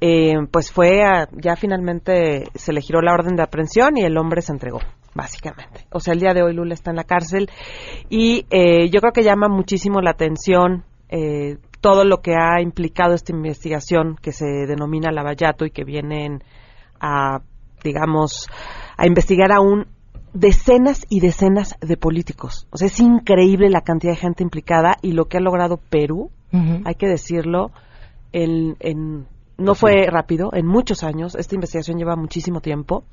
[0.00, 4.16] eh, pues fue a- ya finalmente se le giró la orden de aprehensión y el
[4.18, 4.80] hombre se entregó,
[5.14, 5.86] básicamente.
[5.90, 7.48] O sea, el día de hoy Lula está en la cárcel
[8.08, 13.14] y eh, yo creo que llama muchísimo la atención eh, todo lo que ha implicado
[13.14, 16.42] esta investigación que se denomina Lavallato y que vienen
[17.00, 17.40] a,
[17.84, 18.48] digamos,
[18.96, 19.86] a investigar aún
[20.32, 22.66] decenas y decenas de políticos.
[22.70, 26.30] O sea, es increíble la cantidad de gente implicada y lo que ha logrado Perú,
[26.84, 27.70] hay que decirlo,
[28.32, 29.26] en, en-
[29.58, 33.04] no fue rápido, en muchos años, esta investigación lleva muchísimo tiempo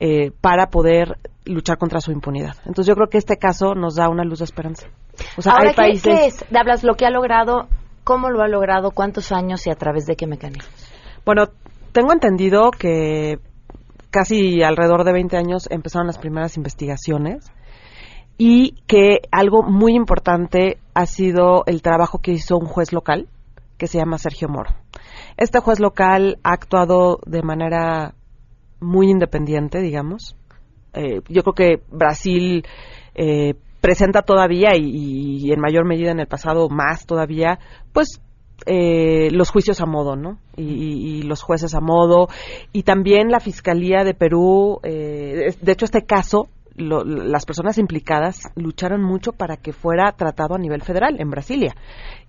[0.00, 2.54] eh, para poder luchar contra su impunidad.
[2.66, 4.86] Entonces yo creo que este caso nos da una luz de esperanza.
[5.38, 6.02] O sea, Ahora, hay ¿qué- países...
[6.18, 6.44] ¿qué es?
[6.54, 7.68] Hablas lo que ha logrado,
[8.04, 10.68] cómo lo ha logrado, cuántos años y a través de qué mecanismos.
[11.24, 11.46] Bueno,
[11.92, 13.38] tengo entendido que
[14.16, 17.52] casi alrededor de 20 años empezaron las primeras investigaciones
[18.38, 23.28] y que algo muy importante ha sido el trabajo que hizo un juez local
[23.76, 24.70] que se llama Sergio Moro.
[25.36, 28.14] Este juez local ha actuado de manera
[28.80, 30.34] muy independiente, digamos.
[30.94, 32.64] Eh, yo creo que Brasil
[33.14, 33.52] eh,
[33.82, 37.58] presenta todavía y, y en mayor medida en el pasado más todavía,
[37.92, 38.22] pues
[38.64, 40.38] eh, los juicios a modo, ¿no?
[40.56, 42.28] Y, los jueces a modo.
[42.72, 48.50] Y también la Fiscalía de Perú, eh, de hecho este caso, lo- las personas implicadas
[48.54, 51.74] lucharon mucho para que fuera tratado a nivel federal en Brasilia.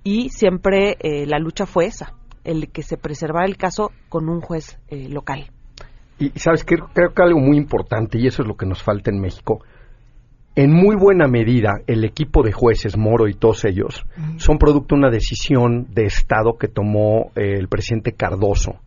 [0.03, 2.13] Y siempre eh, la lucha fue esa,
[2.43, 5.51] el que se preservara el caso con un juez eh, local.
[6.19, 9.11] Y sabes que creo que algo muy importante, y eso es lo que nos falta
[9.11, 9.59] en México,
[10.57, 14.03] en muy buena medida el equipo de jueces, Moro y todos ellos,
[14.37, 18.79] son producto de una decisión de Estado que tomó eh, el presidente Cardoso,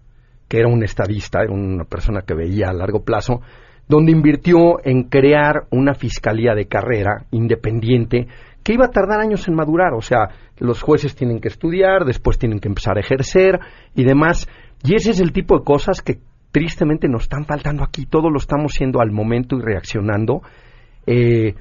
[0.49, 3.41] que era un estadista, era una persona que veía a largo plazo,
[3.87, 8.27] donde invirtió en crear una fiscalía de carrera independiente
[8.65, 9.95] que iba a tardar años en madurar.
[9.95, 10.29] O sea,
[10.59, 13.61] los jueces tienen que estudiar, después tienen que empezar a ejercer
[13.95, 14.49] y demás.
[14.83, 16.19] Y ese es el tipo de cosas que
[16.51, 18.07] tristemente nos están faltando aquí.
[18.07, 20.43] Todo lo estamos haciendo al momento y reaccionando.
[21.07, 21.55] Eh,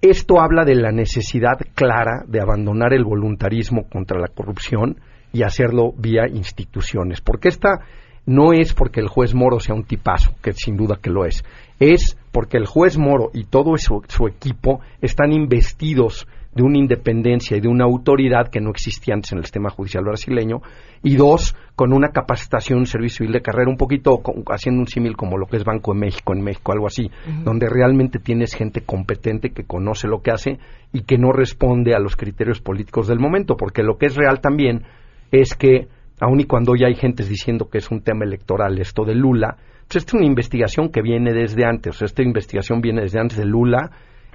[0.00, 5.00] esto habla de la necesidad clara de abandonar el voluntarismo contra la corrupción
[5.32, 7.20] y hacerlo vía instituciones.
[7.20, 7.80] Porque esta
[8.26, 11.44] no es porque el juez Moro sea un tipazo, que sin duda que lo es.
[11.80, 17.56] Es porque el juez Moro y todo su, su equipo están investidos de una independencia
[17.56, 20.62] y de una autoridad que no existía antes en el sistema judicial brasileño,
[21.02, 25.16] y dos, con una capacitación, un servicio civil de carrera, un poquito haciendo un símil
[25.16, 27.10] como lo que es Banco de México en México, algo así,
[27.44, 30.58] donde realmente tienes gente competente que conoce lo que hace
[30.92, 34.40] y que no responde a los criterios políticos del momento, porque lo que es real
[34.40, 34.82] también
[35.30, 35.88] es que,
[36.20, 39.56] aun y cuando ya hay gentes diciendo que es un tema electoral esto de Lula,
[39.88, 43.20] pues esta es una investigación que viene desde antes, o sea, esta investigación viene desde
[43.20, 43.90] antes de Lula,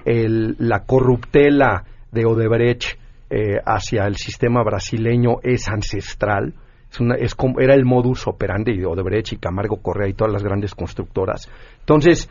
[0.06, 2.98] el- la corruptela de Odebrecht
[3.30, 6.54] eh, hacia el sistema brasileño es ancestral,
[6.92, 10.34] es una, es como, era el modus operandi de Odebrecht y Camargo Correa y todas
[10.34, 11.50] las grandes constructoras.
[11.80, 12.30] Entonces,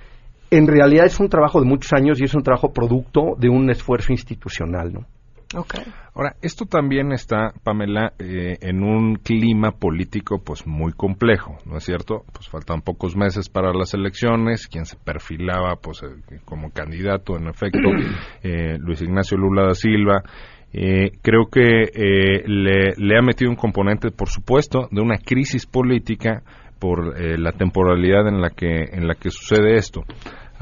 [0.51, 3.71] en realidad es un trabajo de muchos años y es un trabajo producto de un
[3.71, 5.07] esfuerzo institucional, ¿no?
[6.15, 11.85] Ahora, esto también está, Pamela, eh, en un clima político pues muy complejo, ¿no es
[11.85, 12.25] cierto?
[12.33, 17.49] Pues faltan pocos meses para las elecciones, quien se perfilaba pues eh, como candidato, en
[17.49, 17.89] efecto,
[18.43, 20.23] eh, Luis Ignacio Lula da Silva.
[20.73, 25.67] Eh, creo que eh, le, le ha metido un componente, por supuesto, de una crisis
[25.67, 26.45] política
[26.79, 30.03] por eh, la temporalidad en la que en la que sucede esto.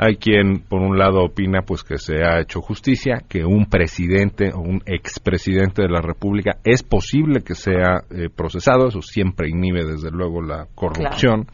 [0.00, 4.52] Hay quien, por un lado, opina pues que se ha hecho justicia, que un presidente
[4.54, 9.84] o un expresidente de la República es posible que sea eh, procesado, eso siempre inhibe
[9.84, 11.48] desde luego la corrupción.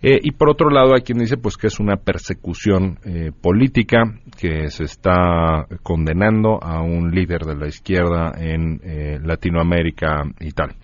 [0.00, 4.04] Eh, y por otro lado, hay quien dice pues que es una persecución eh, política
[4.40, 10.76] que se está condenando a un líder de la izquierda en eh, Latinoamérica y tal.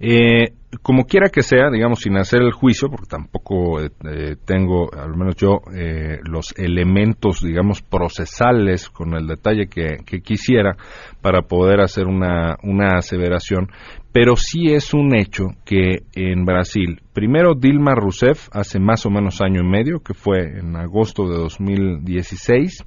[0.00, 4.88] Eh, como quiera que sea, digamos, sin hacer el juicio, porque tampoco eh, eh, tengo,
[4.94, 10.76] al menos yo, eh, los elementos, digamos, procesales con el detalle que, que quisiera
[11.20, 13.68] para poder hacer una, una aseveración,
[14.12, 19.40] pero sí es un hecho que en Brasil, primero Dilma Rousseff, hace más o menos
[19.40, 22.84] año y medio, que fue en agosto de 2016,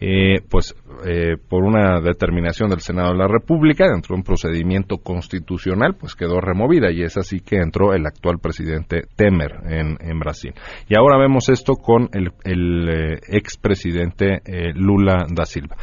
[0.00, 0.74] eh, pues
[1.06, 6.14] eh, por una determinación del Senado de la República, dentro de un procedimiento constitucional, pues
[6.14, 10.54] quedó removida y es así que entró el actual presidente Temer en, en Brasil.
[10.88, 15.76] Y ahora vemos esto con el, el eh, expresidente eh, Lula da Silva.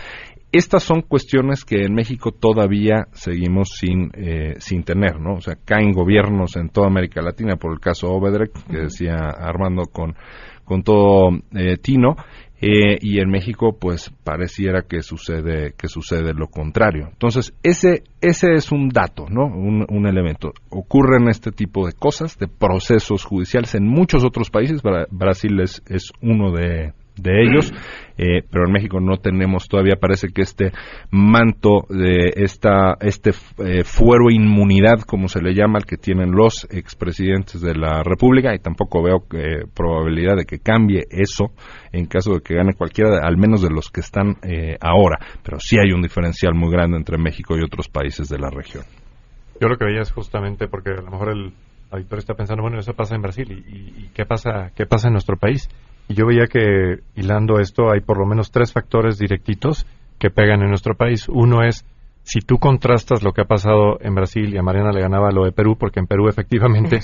[0.51, 5.34] Estas son cuestiones que en México todavía seguimos sin, eh, sin tener, ¿no?
[5.34, 9.84] O sea, caen gobiernos en toda América Latina, por el caso Obedrek, que decía Armando
[9.91, 10.15] con,
[10.63, 12.15] con todo eh, Tino,
[12.67, 17.10] eh, y en México pues pareciera que sucede que sucede lo contrario.
[17.12, 20.51] Entonces ese ese es un dato no un, un elemento.
[20.69, 24.82] Ocurren este tipo de cosas de procesos judiciales en muchos otros países.
[24.82, 27.73] Bra- Brasil es, es uno de de ellos,
[28.17, 30.71] eh, pero en México no tenemos todavía, parece que este
[31.12, 36.67] manto de esta, este eh, fuero inmunidad, como se le llama, al que tienen los
[36.71, 41.51] expresidentes de la República, y tampoco veo eh, probabilidad de que cambie eso
[41.91, 45.60] en caso de que gane cualquiera, al menos de los que están eh, ahora, pero
[45.60, 48.84] sí hay un diferencial muy grande entre México y otros países de la región.
[49.62, 51.54] Yo lo que veía es justamente porque a lo mejor el
[51.91, 55.08] auditor está pensando, bueno, eso pasa en Brasil y, y- y qué pasa qué pasa
[55.08, 55.69] en nuestro país.
[56.08, 59.86] Y yo veía que hilando esto hay por lo menos tres factores directitos
[60.20, 61.28] que pegan en nuestro país.
[61.30, 61.86] Uno es
[62.24, 65.46] si tú contrastas lo que ha pasado en Brasil y a Mariana le ganaba lo
[65.46, 66.98] de Perú, porque en Perú efectivamente,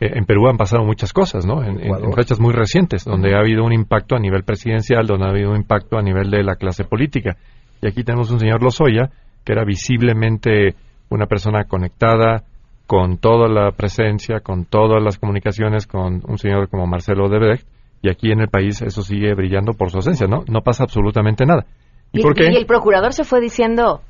[0.00, 1.62] eh, en Perú han pasado muchas cosas, ¿no?
[1.64, 5.26] En, en- en fechas muy recientes, donde ha habido un impacto a nivel presidencial, donde
[5.26, 7.36] ha habido un impacto a nivel de la clase política.
[7.82, 9.10] Y aquí tenemos un señor Lozoya,
[9.44, 10.74] que era visiblemente
[11.10, 12.44] una persona conectada,
[12.86, 17.66] con toda la presencia, con todas las comunicaciones, con un señor como Marcelo Odebrecht,
[18.02, 20.44] y aquí en el país eso sigue brillando por su ausencia, ¿no?
[20.48, 21.66] No pasa absolutamente nada.
[22.12, 22.50] ¿Y, Y, por qué?
[22.52, 24.00] y el procurador se fue diciendo,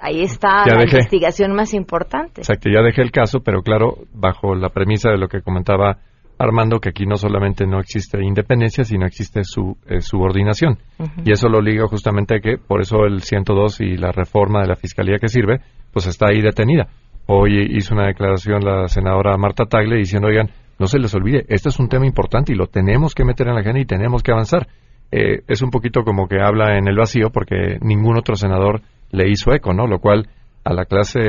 [0.00, 0.96] ahí está Ya la dejé.
[0.98, 2.40] investigación más importante.
[2.42, 5.98] Exacto, ya dejé el caso, pero claro, bajo la premisa de lo que comentaba
[6.38, 10.76] Armando, que aquí no solamente no existe independencia, sino existe su eh, subordinación.
[11.24, 14.68] Y eso lo liga justamente a que por eso el 102 y la reforma de
[14.68, 15.60] la fiscalía que sirve,
[15.94, 16.88] pues está ahí detenida.
[17.26, 21.68] Hoy hizo una declaración la senadora Marta Tagle diciendo, oigan, no se les olvide, este
[21.68, 24.32] es un tema importante y lo tenemos que meter en la agenda y tenemos que
[24.32, 24.68] avanzar.
[25.10, 29.30] Eh, es un poquito como que habla en el vacío porque ningún otro senador le
[29.30, 29.86] hizo eco, ¿no?
[29.86, 30.28] Lo cual
[30.64, 31.20] a la clase,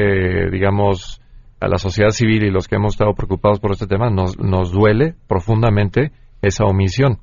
[0.51, 1.21] digamos,
[1.59, 4.71] a la sociedad civil y los que hemos estado preocupados por este tema, nos, nos
[4.71, 7.19] duele profundamente esa omisión.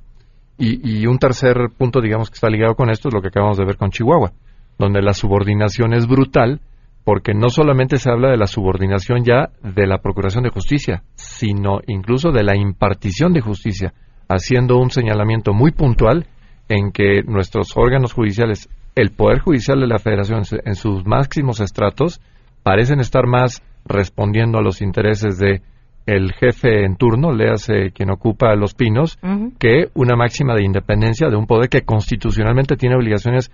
[0.57, 3.57] Y, y un tercer punto, digamos, que está ligado con esto es lo que acabamos
[3.57, 4.31] de ver con Chihuahua,
[4.79, 6.61] donde la subordinación es brutal,
[7.05, 11.79] porque no solamente se habla de la subordinación ya de la Procuración de Justicia, sino
[11.87, 13.93] incluso de la impartición de justicia,
[14.27, 16.25] haciendo un señalamiento muy puntual
[16.67, 22.19] en que nuestros órganos judiciales, el Poder Judicial de la Federación en sus máximos estratos,
[22.63, 25.61] parecen estar más respondiendo a los intereses de
[26.07, 29.19] el jefe en turno, léase quien ocupa los pinos,
[29.59, 33.51] que una máxima de independencia de un poder que constitucionalmente tiene obligaciones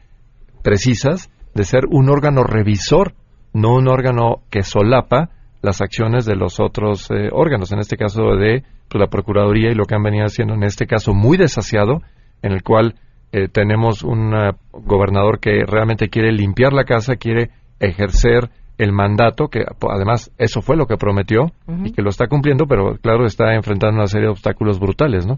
[0.61, 3.13] precisas de ser un órgano revisor,
[3.53, 5.29] no un órgano que solapa
[5.61, 9.75] las acciones de los otros eh, órganos, en este caso de pues, la Procuraduría y
[9.75, 12.01] lo que han venido haciendo en este caso muy desasiado,
[12.41, 12.95] en el cual
[13.31, 19.47] eh, tenemos un eh, gobernador que realmente quiere limpiar la casa, quiere ejercer el mandato,
[19.47, 21.51] que además eso fue lo que prometió
[21.85, 25.35] y que lo está cumpliendo, pero claro, está enfrentando una serie de obstáculos brutales, ¿no?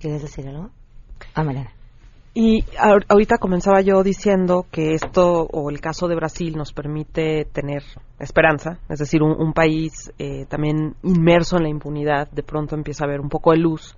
[0.00, 0.70] ¿Quieres decir algo?
[1.34, 1.70] Ah, Mariana.
[2.34, 7.44] Y ahor- ahorita comenzaba yo diciendo que esto o el caso de Brasil nos permite
[7.46, 7.82] tener
[8.20, 13.04] esperanza, es decir, un, un país eh, también inmerso en la impunidad, de pronto empieza
[13.04, 13.96] a haber un poco de luz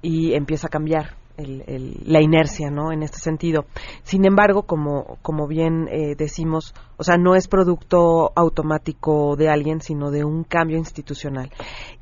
[0.00, 2.90] y empieza a cambiar el- el- la inercia, ¿no?
[2.90, 3.64] En este sentido.
[4.02, 9.80] Sin embargo, como, como bien eh, decimos, o sea, no es producto automático de alguien,
[9.80, 11.50] sino de un cambio institucional.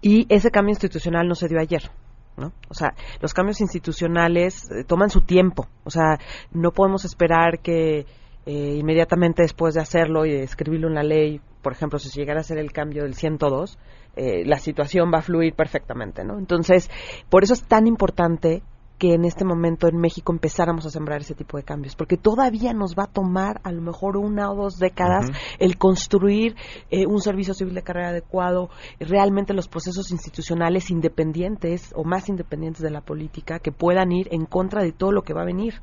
[0.01, 1.91] Y ese cambio institucional no se dio ayer.
[2.37, 2.53] ¿No?
[2.69, 5.67] O sea, los cambios institucionales eh, toman su tiempo.
[5.85, 6.19] O sea,
[6.53, 8.07] no podemos esperar que
[8.47, 12.41] eh, inmediatamente después de hacerlo y de escribirlo en la ley, por ejemplo, si llegara
[12.41, 13.79] a hacer el cambio del 102,
[14.15, 16.39] eh, la situación va a fluir perfectamente, ¿no?
[16.39, 16.91] Entonces,
[17.29, 18.63] por eso es tan importante
[18.99, 22.73] que en este momento en México empezáramos a sembrar ese tipo de cambios, porque todavía
[22.73, 25.27] nos va a tomar a lo mejor una o dos décadas
[25.59, 26.57] el construir
[26.91, 32.83] eh, un servicio civil de carrera adecuado, realmente los procesos institucionales independientes o más independientes
[32.83, 35.83] de la política que puedan ir en contra de todo lo que va a venir.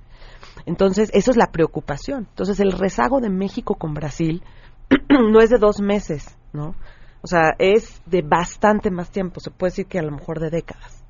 [0.66, 2.28] Entonces, eso es la preocupación.
[2.30, 4.42] Entonces, el rezago de México con Brasil
[5.10, 6.76] no es de dos meses, ¿no?
[7.22, 10.50] O sea, es de bastante más tiempo, se puede decir que a lo mejor de
[10.50, 11.03] décadas.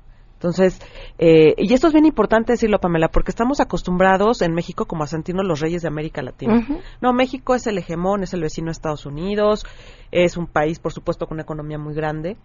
[0.44, 0.78] Entonces,
[1.16, 5.06] eh, y esto es bien importante decirlo, Pamela, porque estamos acostumbrados en México como a
[5.06, 6.66] sentirnos los reyes de América Latina.
[7.00, 9.64] No, México es el hegemón, es el vecino de Estados Unidos,
[10.10, 12.36] es un país, por supuesto, con una economía muy grande,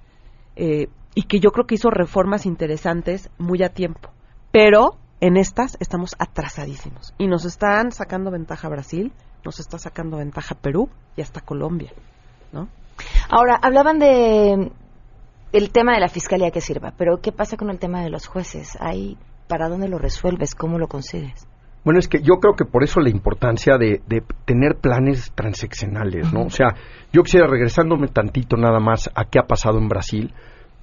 [0.55, 4.11] eh, y que yo creo que hizo reformas interesantes muy a tiempo.
[4.53, 9.11] Pero en estas estamos atrasadísimos y nos están sacando ventaja Brasil,
[9.43, 11.91] nos está sacando ventaja Perú y hasta Colombia,
[12.53, 12.69] ¿no?
[13.29, 14.71] Ahora, hablaban de
[15.51, 18.27] el tema de la fiscalía que sirva, pero ¿qué pasa con el tema de los
[18.27, 18.77] jueces?
[18.79, 20.55] Ahí, ¿para dónde lo resuelves?
[20.55, 21.47] ¿Cómo lo consigues?
[21.83, 26.31] Bueno, es que yo creo que por eso la importancia de, de tener planes transeccionales,
[26.33, 26.43] ¿no?
[26.43, 26.75] O sea,
[27.11, 30.33] yo quisiera regresándome tantito nada más a qué ha pasado en Brasil.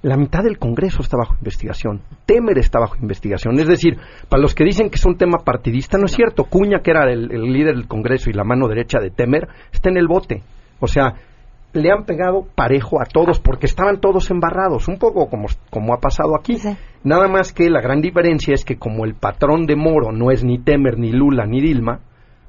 [0.01, 2.01] La mitad del Congreso está bajo investigación.
[2.25, 3.59] Temer está bajo investigación.
[3.59, 6.45] Es decir, para los que dicen que es un tema partidista, no es cierto.
[6.45, 9.89] Cuña, que era el, el líder del Congreso y la mano derecha de Temer, está
[9.89, 10.43] en el bote.
[10.79, 11.13] O sea,
[11.73, 15.99] le han pegado parejo a todos porque estaban todos embarrados, un poco como, como ha
[15.99, 16.57] pasado aquí.
[17.03, 20.43] Nada más que la gran diferencia es que como el patrón de Moro no es
[20.43, 21.99] ni Temer, ni Lula, ni Dilma,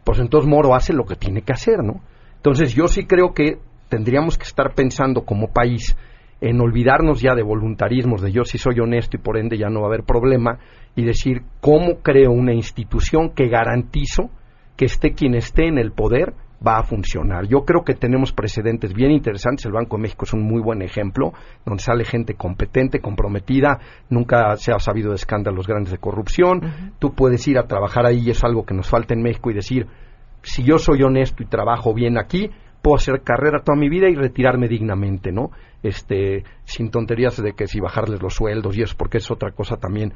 [0.04, 2.00] pues entonces Moro hace lo que tiene que hacer, ¿no?
[2.37, 5.96] Entonces yo sí creo que tendríamos que estar pensando como país
[6.40, 9.81] en olvidarnos ya de voluntarismos, de yo sí soy honesto y por ende ya no
[9.81, 10.59] va a haber problema,
[10.94, 14.31] y decir cómo creo una institución que garantizo
[14.76, 16.35] que esté quien esté en el poder
[16.66, 17.47] va a funcionar.
[17.47, 19.66] Yo creo que tenemos precedentes bien interesantes.
[19.66, 21.33] El Banco de México es un muy buen ejemplo,
[21.64, 23.79] donde sale gente competente, comprometida,
[24.11, 26.94] nunca se ha sabido de escándalos grandes de corrupción.
[26.99, 29.55] Tú puedes ir a trabajar ahí y es algo que nos falta en México y
[29.55, 29.87] decir,
[30.42, 32.51] si yo soy honesto y trabajo bien aquí,
[32.83, 35.51] puedo hacer carrera toda mi vida y retirarme dignamente, ¿no?
[35.83, 39.77] Este, sin tonterías de que si bajarles los sueldos y eso, porque es otra cosa
[39.77, 40.14] también.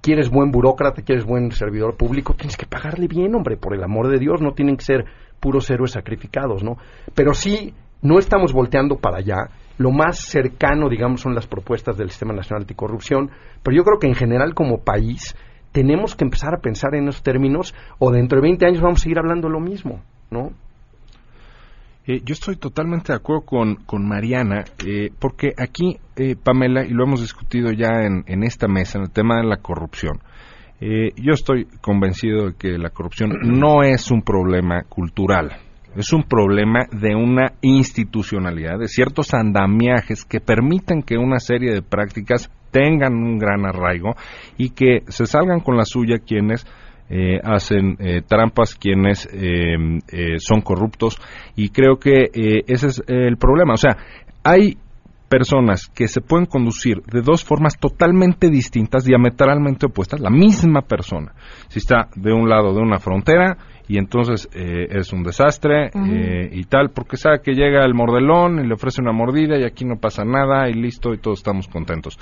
[0.00, 4.08] Quieres buen burócrata, quieres buen servidor público, tienes que pagarle bien, hombre, por el amor
[4.08, 5.04] de Dios, no tienen que ser
[5.42, 6.76] puros héroes sacrificados, ¿no?
[7.14, 9.48] Pero sí, no estamos volteando para allá.
[9.76, 13.30] Lo más cercano, digamos, son las propuestas del Sistema Nacional Anticorrupción,
[13.62, 15.34] pero yo creo que en general como país
[15.72, 19.02] tenemos que empezar a pensar en esos términos o dentro de 20 años vamos a
[19.02, 20.00] seguir hablando lo mismo,
[20.30, 20.52] ¿no?
[22.06, 26.90] Eh, yo estoy totalmente de acuerdo con, con Mariana, eh, porque aquí, eh, Pamela, y
[26.90, 30.20] lo hemos discutido ya en, en, esta mesa, en el tema de la corrupción,
[30.84, 35.52] eh, yo estoy convencido de que la corrupción no es un problema cultural,
[35.94, 41.82] es un problema de una institucionalidad, de ciertos andamiajes que permiten que una serie de
[41.82, 44.16] prácticas tengan un gran arraigo
[44.58, 46.66] y que se salgan con la suya quienes
[47.08, 49.76] eh, hacen eh, trampas, quienes eh,
[50.38, 51.16] son corruptos
[51.54, 52.30] y creo que
[52.66, 53.74] ese es el problema.
[53.74, 53.98] O sea,
[54.42, 54.78] hay
[55.32, 61.32] personas que se pueden conducir de dos formas totalmente distintas, diametralmente opuestas, la misma persona.
[61.68, 63.56] Si está de un lado de una frontera
[63.88, 68.62] y entonces eh, es un desastre eh, y tal, porque sabe que llega el mordelón
[68.62, 71.66] y le ofrece una mordida y aquí no pasa nada y listo y todos estamos
[71.66, 72.18] contentos.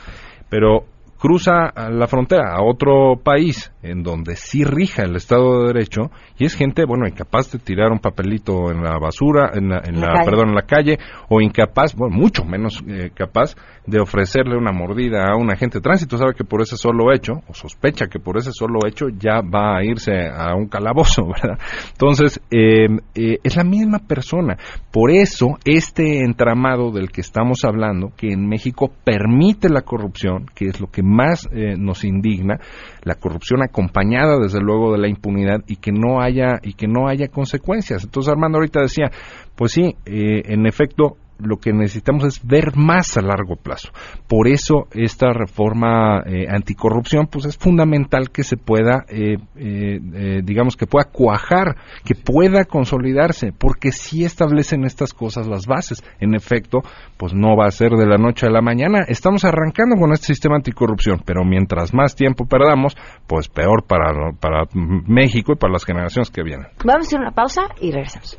[0.48, 0.84] Pero
[1.20, 6.46] cruza la frontera a otro país en donde sí rija el Estado de Derecho y
[6.46, 10.24] es gente, bueno, incapaz de tirar un papelito en la basura, en la, en la,
[10.24, 13.54] perdón, en la calle o incapaz, bueno, mucho menos eh, capaz
[13.90, 17.42] de ofrecerle una mordida a un agente de tránsito, sabe que por ese solo hecho,
[17.48, 21.58] o sospecha que por ese solo hecho ya va a irse a un calabozo, ¿verdad?
[21.92, 24.56] Entonces, eh, eh, es la misma persona.
[24.92, 30.66] Por eso, este entramado del que estamos hablando, que en México permite la corrupción, que
[30.66, 32.60] es lo que más eh, nos indigna,
[33.02, 37.08] la corrupción acompañada desde luego de la impunidad y que no haya y que no
[37.08, 38.04] haya consecuencias.
[38.04, 39.10] Entonces Armando ahorita decía,
[39.56, 43.90] pues sí, eh, en efecto lo que necesitamos es ver más a largo plazo.
[44.28, 50.40] Por eso esta reforma eh, anticorrupción, pues es fundamental que se pueda, eh, eh, eh,
[50.42, 56.02] digamos, que pueda cuajar, que pueda consolidarse, porque si establecen estas cosas las bases.
[56.20, 56.80] En efecto,
[57.16, 59.04] pues no va a ser de la noche a la mañana.
[59.08, 64.64] Estamos arrancando con este sistema anticorrupción, pero mientras más tiempo perdamos, pues peor para, para
[64.74, 66.66] México y para las generaciones que vienen.
[66.84, 68.38] Vamos a hacer una pausa y regresamos.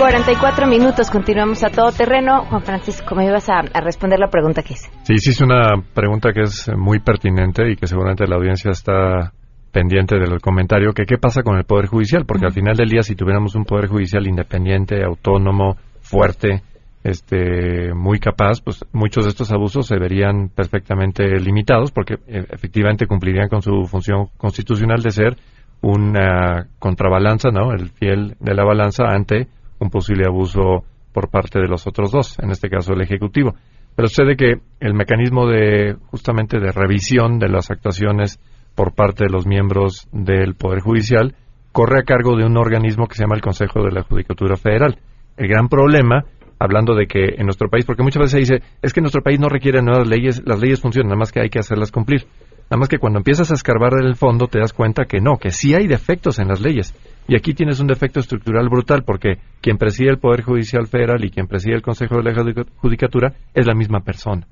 [0.00, 2.46] 44 minutos, continuamos a todo terreno.
[2.46, 4.88] Juan Francisco, me ibas a, a, responder la pregunta que hice.
[5.02, 9.34] Sí, sí, es una pregunta que es muy pertinente y que seguramente la audiencia está
[9.70, 12.48] pendiente del comentario, que qué pasa con el Poder Judicial, porque uh -huh.
[12.48, 16.62] al final del día si tuviéramos un Poder Judicial independiente, autónomo, fuerte,
[17.04, 23.06] este muy capaz, pues muchos de estos abusos se verían perfectamente limitados porque eh, efectivamente
[23.06, 25.36] cumplirían con su función constitucional de ser
[25.82, 27.72] una contrabalanza, ¿no?
[27.72, 32.38] El fiel de la balanza ante un posible abuso por parte de los otros dos,
[32.38, 33.54] en este caso el Ejecutivo.
[33.96, 38.38] Pero sucede que el mecanismo de justamente de revisión de las actuaciones
[38.74, 41.34] por parte de los miembros del Poder Judicial
[41.72, 44.98] corre a cargo de un organismo que se llama el Consejo de la Judicatura Federal.
[45.36, 46.24] El gran problema,
[46.58, 49.40] hablando de que en nuestro país, porque muchas veces se dice, es que nuestro país
[49.40, 52.26] no requiere nuevas leyes, las leyes funcionan, nada más que hay que hacerlas cumplir.
[52.70, 55.50] Nada más que cuando empiezas a escarbar el fondo te das cuenta que no, que
[55.50, 56.94] sí hay defectos en las leyes.
[57.28, 61.30] Y aquí tienes un defecto estructural brutal porque quien preside el Poder Judicial Federal y
[61.30, 64.46] quien preside el Consejo de la Judicatura es la misma persona.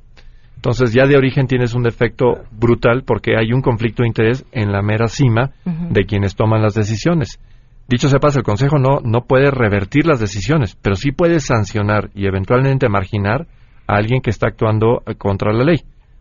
[0.57, 4.73] Entonces ya de origen tienes un defecto brutal porque hay un conflicto de interés en
[4.73, 7.41] la mera cima de quienes toman las decisiones.
[7.89, 12.11] Dicho sea paso, el Consejo no, no puede revertir las decisiones, pero sí puede sancionar
[12.15, 13.47] y eventualmente marginar
[13.87, 15.79] a alguien que está actuando eh, contra la ley.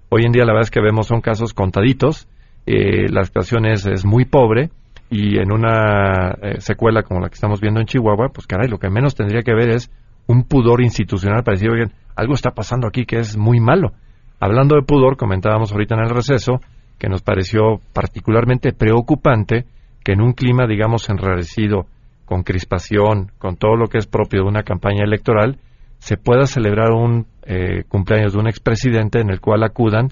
[0.09, 2.29] Hoy en día la verdad es que vemos son casos contaditos,
[2.65, 4.69] eh, la actuación es, es, muy pobre
[5.09, 8.77] y en una eh, secuela como la que estamos viendo en Chihuahua, pues caray, lo
[8.77, 9.91] que menos tendría que ver es
[10.27, 13.93] un pudor institucional para decir, oigan, algo está pasando aquí que es muy malo.
[14.39, 16.59] Hablando de pudor, comentábamos ahorita en el receso
[16.99, 19.65] que nos pareció particularmente preocupante
[20.03, 21.85] que en un clima, digamos, enrarecido,
[22.25, 25.59] con crispación, con todo lo que es propio de una campaña electoral,
[25.99, 30.09] se pueda celebrar un eh, cumpleaños de un expresidente en el cual acudan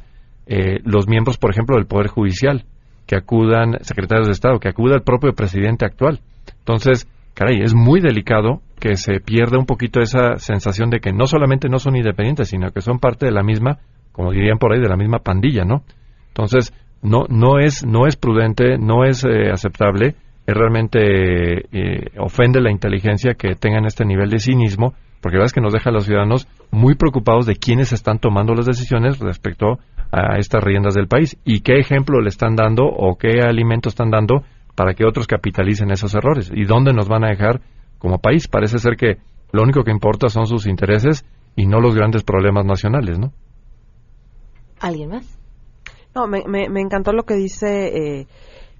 [0.47, 2.65] eh, los miembros, por ejemplo, del Poder Judicial,
[3.05, 6.21] que acudan secretarios de Estado, que acuda el propio presidente actual.
[6.59, 11.27] Entonces, caray, es muy delicado que se pierda un poquito esa sensación de que no
[11.27, 13.79] solamente no son independientes, sino que son parte de la misma
[14.15, 15.83] como dirían por ahí, de la misma pandilla, ¿no?
[16.29, 20.15] Entonces, no, no, es, no es prudente, no es eh, aceptable,
[20.47, 20.99] es realmente
[21.73, 25.59] eh, ofende la inteligencia que tengan este nivel de cinismo, porque la verdad es que
[25.59, 29.79] nos deja a los ciudadanos muy preocupados de quiénes están tomando las decisiones respecto
[30.15, 34.11] a estas riendas del país y qué ejemplo le están dando o qué alimento están
[34.11, 34.43] dando
[34.73, 37.61] para que otros capitalicen esos errores y dónde nos van a dejar
[37.99, 38.47] como país.
[38.47, 39.17] Parece ser que
[39.51, 43.33] lo único que importa son sus intereses y no los grandes problemas nacionales, ¿no?
[44.79, 45.37] ¿Alguien más?
[46.13, 48.27] No, me, me, encantó lo que dice eh,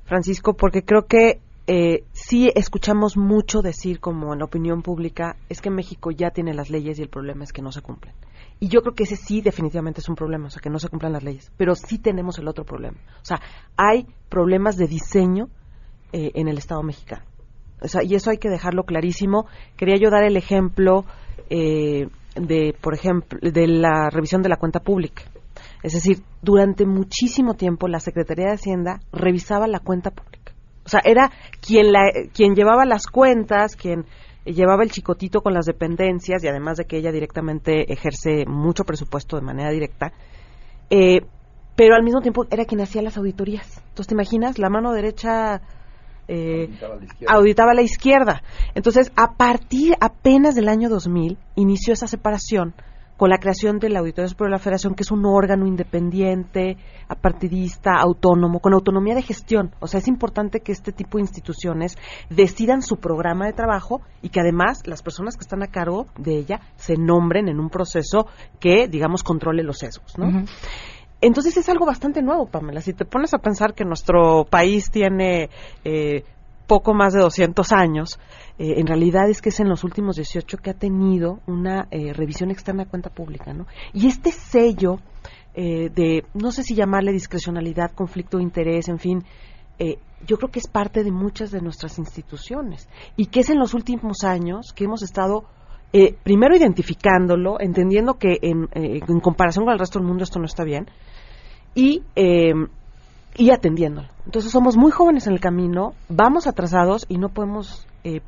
[0.06, 5.70] Francisco, porque creo que eh, sí escuchamos mucho decir, como en opinión pública, es que
[5.70, 8.14] México ya tiene las leyes y el problema es que no se cumplen.
[8.60, 10.90] Y yo creo que ese sí definitivamente es un problema, o sea, que no se
[10.90, 11.52] cumplan las leyes.
[11.58, 12.98] Pero sí tenemos el otro problema.
[13.22, 13.42] O sea,
[13.76, 15.50] hay problemas de diseño
[16.14, 17.26] eh, en el Estado mexicano.
[17.82, 19.48] O sea, y eso hay que dejarlo clarísimo.
[19.76, 21.06] Quería yo dar el ejemplo
[21.50, 25.24] eh, de, por ejemplo, de la revisión de la cuenta pública.
[25.84, 30.45] Es decir, durante muchísimo tiempo la Secretaría de Hacienda revisaba la cuenta pública.
[30.86, 31.32] O sea, era
[31.62, 34.06] quien, la, quien llevaba las cuentas, quien
[34.46, 39.36] llevaba el chicotito con las dependencias y además de que ella directamente ejerce mucho presupuesto
[39.36, 40.14] de manera directa,
[40.90, 41.22] eh,
[41.76, 43.78] pero al mismo tiempo era quien hacía las auditorías.
[43.78, 44.60] Entonces, ¿te imaginas?
[44.60, 45.62] La mano derecha
[46.28, 46.70] eh,
[47.28, 48.44] auditaba, a la izquierda.
[48.76, 52.74] Entonces, a partir apenas del año 2000, inició esa separación
[53.18, 57.94] con la creación del Auditorio Superior de la Federación, que es un órgano independiente, apartidista,
[57.98, 59.74] autónomo, con autonomía de gestión.
[59.80, 61.98] O sea, es importante que este tipo de instituciones
[62.30, 66.38] decidan su programa de trabajo y que además las personas que están a cargo de
[66.38, 68.28] ella se nombren en un proceso
[68.60, 70.46] que, digamos, controle los sesgos, ¿no?
[71.22, 72.82] Entonces es algo bastante nuevo, Pamela.
[72.82, 75.50] Si te pones a pensar que nuestro país tiene
[75.84, 76.24] eh,
[76.68, 78.20] poco más de 200 años,
[78.58, 82.14] eh, en realidad es que es en los últimos 18 que ha tenido una eh,
[82.14, 83.68] revisión externa de cuenta pública, ¿no?
[83.94, 85.00] Y este sello
[85.54, 89.24] eh, de, no sé si llamarle discrecionalidad, conflicto de interés, en fin,
[90.26, 92.88] yo creo que es parte de muchas de nuestras instituciones
[93.18, 95.44] y que es en los últimos años que hemos estado
[96.24, 100.64] primero identificándolo, entendiendo que en, en, comparación con el resto del mundo esto no está
[100.64, 100.90] bien
[101.76, 102.04] y
[103.38, 104.08] y atendiéndolo.
[104.26, 108.22] Entonces somos muy jóvenes en el camino, vamos atrasados y no podemos, eh,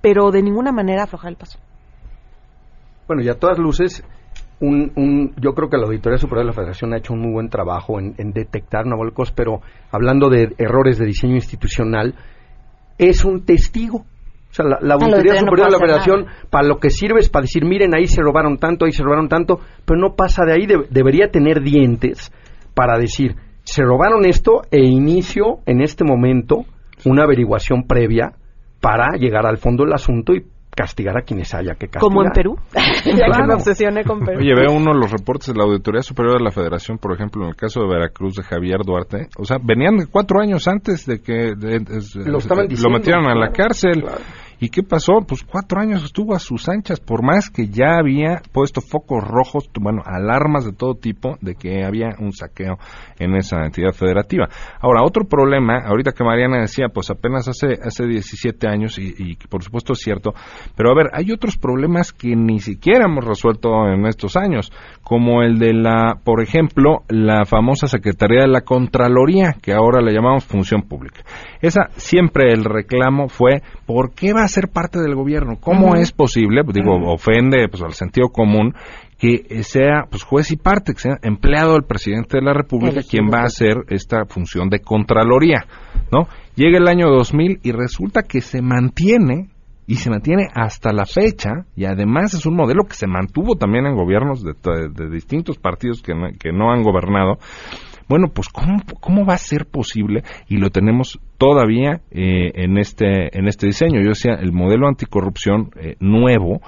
[0.00, 1.58] pero de ninguna manera aflojar el paso.
[3.06, 4.04] Bueno, y a todas luces,
[4.60, 7.32] un, un, yo creo que la Auditoría Superior de la Federación ha hecho un muy
[7.32, 12.14] buen trabajo en, detectar Navalcos, pero hablando de errores de diseño institucional,
[12.98, 13.98] es un testigo.
[13.98, 17.64] O sea, la, Auditoría Superior de la Federación, para lo que sirve es para decir,
[17.64, 21.30] miren, ahí se robaron tanto, ahí se robaron tanto, pero no pasa de ahí, debería
[21.30, 22.32] tener dientes
[22.74, 23.36] para decir,
[23.66, 26.64] se robaron esto e inicio en este momento
[27.04, 28.32] una averiguación previa
[28.80, 32.00] para llegar al fondo del asunto y castigar a quienes haya que castigar.
[32.00, 34.38] Como en Perú, ya que me obsesioné con Perú.
[34.38, 37.42] Oye, veo uno de los reportes de la Auditoría Superior de la Federación, por ejemplo,
[37.42, 41.20] en el caso de Veracruz de Javier Duarte, o sea, venían cuatro años antes de
[41.20, 44.04] que lo, metieran a la cárcel.
[44.58, 45.20] ¿Y qué pasó?
[45.26, 49.68] Pues cuatro años estuvo a sus anchas, por más que ya había puesto focos rojos,
[49.78, 52.78] bueno, alarmas de todo tipo de que había un saqueo
[53.18, 54.48] en esa entidad federativa.
[54.80, 59.62] Ahora, otro problema, ahorita que Mariana decía, pues apenas hace, hace 17 años, y, por
[59.62, 60.32] supuesto es cierto,
[60.74, 65.42] pero a ver, hay otros problemas que ni siquiera hemos resuelto en estos años, como
[65.42, 70.44] el de la, por ejemplo, la famosa Secretaría de la Contraloría, que ahora le llamamos
[70.44, 71.20] Función Pública.
[71.66, 75.56] Esa siempre el reclamo fue, ¿por qué va a ser parte del gobierno?
[75.60, 76.62] ¿Cómo es posible?
[76.72, 78.74] Digo, ofende pues al sentido común
[79.18, 83.10] que sea pues juez y parte, que sea empleado del presidente de la República Elegido
[83.10, 85.64] quien va a hacer esta función de contraloría,
[86.12, 86.28] ¿no?
[86.54, 89.48] Llega el año 2000 y resulta que se mantiene
[89.86, 93.86] y se mantiene hasta la fecha y además es un modelo que se mantuvo también
[93.86, 97.38] en gobiernos de, de- de distintos partidos que no, que no han gobernado.
[98.08, 103.36] Bueno, pues ¿cómo, cómo va a ser posible y lo tenemos todavía eh, en este
[103.36, 104.00] en este diseño.
[104.00, 106.60] Yo decía el modelo anticorrupción eh, nuevo,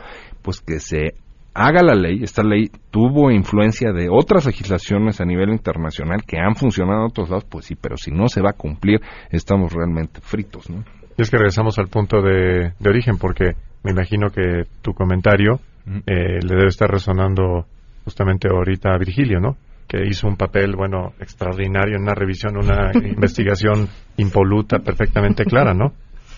[0.42, 1.14] pues que se
[1.54, 2.22] haga la ley.
[2.22, 7.30] Esta ley tuvo influencia de otras legislaciones a nivel internacional que han funcionado en otros
[7.30, 10.84] lados, pues sí, pero si no se va a cumplir, estamos realmente fritos, ¿no?
[11.16, 15.60] Y es que regresamos al punto de, de origen, porque me imagino que tu comentario
[16.06, 17.66] eh, le debe estar resonando
[18.04, 19.56] justamente ahorita a Virgilio, ¿no?
[19.88, 25.92] Que hizo un papel, bueno, extraordinario en una revisión, una investigación impoluta, perfectamente clara, ¿no?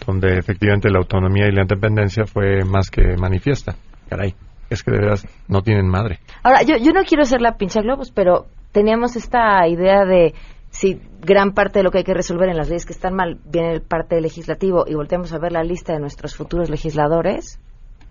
[0.07, 3.74] Donde efectivamente la autonomía y la independencia fue más que manifiesta.
[4.09, 4.34] Caray,
[4.70, 6.20] es que de veras no tienen madre.
[6.42, 10.34] Ahora, yo, yo no quiero ser la pincha globos, pero teníamos esta idea de
[10.70, 13.38] si gran parte de lo que hay que resolver en las leyes que están mal
[13.44, 17.59] viene de parte legislativo y volteamos a ver la lista de nuestros futuros legisladores,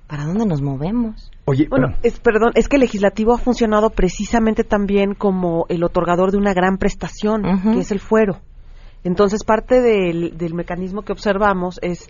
[0.09, 1.31] ¿para dónde nos movemos?
[1.45, 6.31] Oye, Bueno, es, perdón, es que el legislativo ha funcionado precisamente también como el otorgador
[6.31, 7.43] de una gran prestación,
[7.73, 8.39] que es el fuero.
[9.03, 12.09] Entonces, parte del, del mecanismo que observamos es,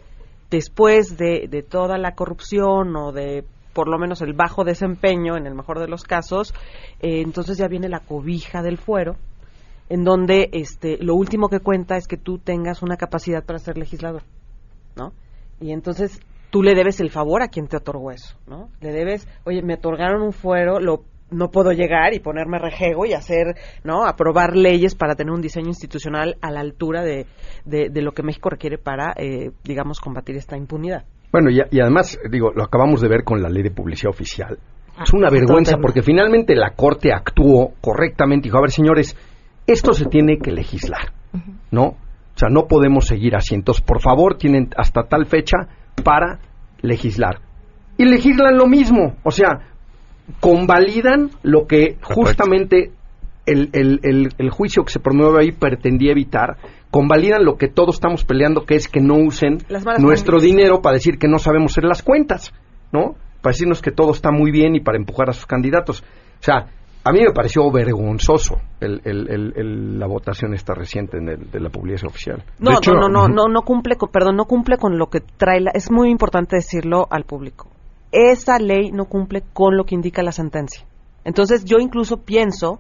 [0.50, 3.43] después de, de toda la corrupción o de
[3.74, 6.54] por lo menos el bajo desempeño, en el mejor de los casos,
[7.02, 9.16] eh, entonces ya viene la cobija del fuero,
[9.89, 13.78] en donde este, lo último que cuenta es que tú tengas una capacidad para ser
[13.78, 14.24] legislador,
[14.95, 15.12] ¿no?
[15.62, 16.20] Y entonces
[16.50, 18.70] tú le debes el favor a quien te otorgó eso, ¿no?
[18.82, 23.14] Le debes, oye, me otorgaron un fuero, lo no puedo llegar y ponerme rejego y
[23.14, 24.06] hacer, ¿no?
[24.08, 27.28] Aprobar leyes para tener un diseño institucional a la altura de,
[27.66, 31.04] de, de lo que México requiere para, eh, digamos, combatir esta impunidad.
[31.32, 34.58] Bueno, y, y además, digo, lo acabamos de ver con la ley de publicidad oficial.
[35.04, 38.47] Es una Ah, vergüenza porque finalmente la Corte actuó correctamente.
[38.47, 39.16] Dijo, a ver, señores,
[39.68, 41.14] esto se tiene que legislar,
[41.70, 41.84] ¿no?
[41.84, 43.54] O sea, no podemos seguir así.
[43.54, 45.68] Entonces, por favor, tienen hasta tal fecha
[46.02, 46.39] para
[46.82, 47.39] legislar.
[47.97, 49.16] Y legislan lo mismo.
[49.24, 49.60] O sea,
[50.39, 52.91] convalidan lo que justamente
[53.45, 56.58] el, el, el, el juicio que se promueve ahí pretendía evitar,
[56.91, 59.58] convalidan lo que todos estamos peleando, que es que no usen
[60.00, 62.54] nuestro dinero para decir que no sabemos hacer las cuentas,
[62.91, 63.16] ¿no?
[63.41, 66.02] Para decirnos que todo está muy bien y para empujar a sus candidatos.
[66.02, 66.68] O sea,
[67.04, 71.52] a mí me pareció vergonzoso el, el- el- el- la votación esta reciente en el-
[71.52, 72.43] de la publicidad oficial.
[72.60, 75.62] No, no, no, no, no, no cumple, con, perdón, no cumple con lo que trae
[75.62, 77.68] la, es muy importante decirlo al público.
[78.12, 80.86] Esa ley no cumple con lo que indica la sentencia.
[81.24, 82.80] Entonces yo incluso pienso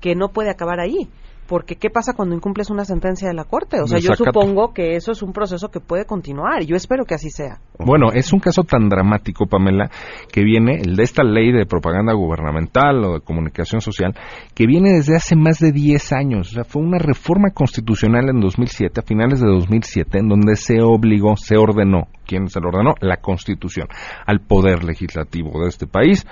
[0.00, 1.08] que no puede acabar ahí.
[1.46, 3.80] Porque ¿qué pasa cuando incumples una sentencia de la Corte?
[3.80, 7.04] O sea, yo supongo que eso es un proceso que puede continuar y yo espero
[7.04, 7.60] que así sea.
[7.78, 9.90] Bueno, es un caso tan dramático, Pamela,
[10.32, 14.14] que viene, el de esta ley de propaganda gubernamental o de comunicación social,
[14.54, 16.50] que viene desde hace más de 10 años.
[16.50, 20.80] O sea, fue una reforma constitucional en 2007, a finales de 2007, en donde se
[20.80, 22.94] obligó, se ordenó, ¿quién se lo ordenó?
[23.00, 23.88] La Constitución,
[24.26, 26.26] al poder legislativo de este país,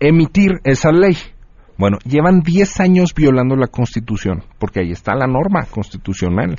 [0.00, 1.16] emitir esa ley.
[1.78, 6.56] Bueno, llevan 10 años violando la Constitución, porque ahí está la norma constitucional.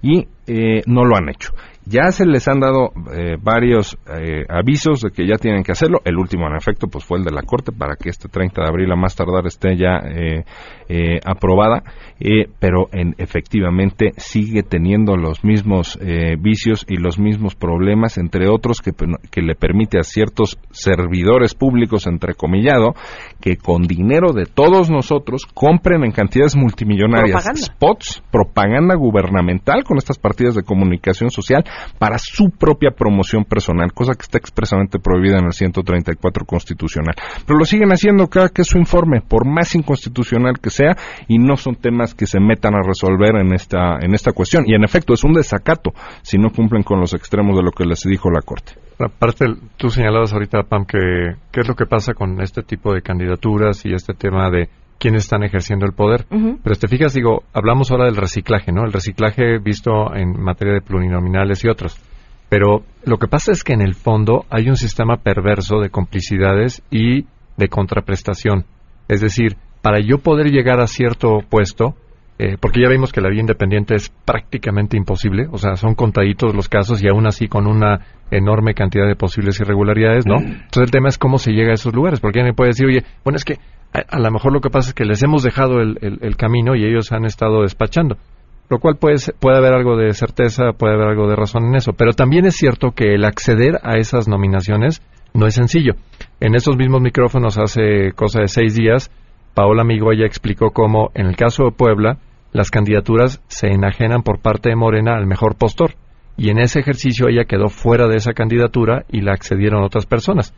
[0.00, 1.52] Y eh, no lo han hecho.
[1.90, 6.00] Ya se les han dado eh, varios eh, avisos de que ya tienen que hacerlo.
[6.04, 8.68] El último, en efecto, pues fue el de la Corte para que este 30 de
[8.68, 10.44] abril a más tardar esté ya eh,
[10.90, 11.82] eh, aprobada.
[12.20, 18.48] Eh, pero en, efectivamente sigue teniendo los mismos eh, vicios y los mismos problemas, entre
[18.50, 18.92] otros que,
[19.30, 22.94] que le permite a ciertos servidores públicos, entrecomillado,
[23.40, 27.60] que con dinero de todos nosotros compren en cantidades multimillonarias Propaganda.
[27.62, 31.64] spots, propaganda gubernamental con estas partidas de comunicación social
[31.98, 37.16] para su propia promoción personal, cosa que está expresamente prohibida en el 134 constitucional.
[37.44, 41.38] Pero lo siguen haciendo cada que es su informe, por más inconstitucional que sea, y
[41.38, 44.62] no son temas que se metan a resolver en esta, en esta cuestión.
[44.68, 47.84] Y en efecto, es un desacato si no cumplen con los extremos de lo que
[47.84, 48.74] les dijo la Corte.
[49.00, 49.44] Aparte,
[49.76, 50.98] tú señalabas ahorita, Pam, que
[51.52, 54.68] qué es lo que pasa con este tipo de candidaturas y este tema de
[54.98, 56.26] quiénes están ejerciendo el poder.
[56.30, 56.58] Ujú.
[56.62, 58.84] Pero te fijas, digo, hablamos ahora del reciclaje, ¿no?
[58.84, 61.98] El reciclaje visto en materia de plurinominales y otros.
[62.48, 66.82] Pero lo que pasa es que en el fondo hay un sistema perverso de complicidades
[66.90, 67.26] y
[67.56, 68.64] de contraprestación.
[69.08, 71.94] Es decir, para yo poder llegar a cierto puesto,
[72.38, 76.54] eh, porque ya vimos que la vía independiente es prácticamente imposible, o sea, son contaditos
[76.54, 80.36] los casos y aún así con una enorme cantidad de posibles irregularidades, ¿no?
[80.36, 83.02] Entonces el tema es cómo se llega a esos lugares, porque alguien puede decir, oye,
[83.24, 83.58] bueno, es que
[83.92, 86.84] a, lo mejor lo que pasa es que les hemos dejado el, el camino y
[86.84, 88.16] ellos han estado despachando
[88.70, 91.92] lo cual puede, puede haber algo de certeza, puede haber algo de razón en eso,
[91.94, 95.02] pero también es cierto que el acceder a esas nominaciones
[95.34, 95.94] no es sencillo.
[96.40, 99.10] En esos mismos micrófonos hace cosa de seis días,
[99.54, 102.18] Paola Amigo ya explicó cómo, en el caso de Puebla,
[102.52, 105.94] las candidaturas se enajenan por parte de Morena al mejor postor,
[106.36, 110.54] y en ese ejercicio ella quedó fuera de esa candidatura y la accedieron otras personas.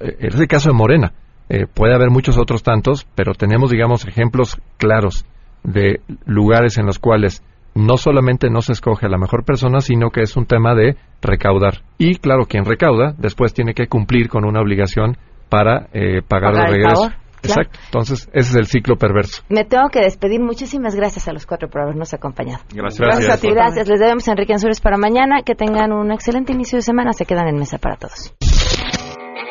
[0.00, 1.12] Eh, es el caso de Morena.
[1.48, 5.24] Eh, puede haber muchos otros tantos, pero tenemos, digamos, ejemplos claros
[5.62, 7.42] de lugares en los cuales
[7.74, 10.96] no solamente no se escoge a la mejor persona, sino que es un tema de
[11.20, 11.82] recaudar.
[11.98, 15.18] Y claro, quien recauda después tiene que cumplir con una obligación
[15.48, 17.10] para eh, pagar, de regreso.
[17.42, 17.78] Exacto.
[17.84, 19.42] Entonces, ese es el ciclo perverso.
[19.48, 20.40] Me tengo que despedir.
[20.40, 22.64] Muchísimas gracias a los cuatro por habernos acompañado.
[22.74, 23.00] Gracias.
[23.00, 23.50] Gracias, a ti.
[23.50, 23.88] Gracias.
[23.88, 25.42] Les debemos a Enrique Ansures para mañana.
[25.44, 27.12] Que tengan un excelente inicio de semana.
[27.12, 28.34] Se quedan en mesa para todos.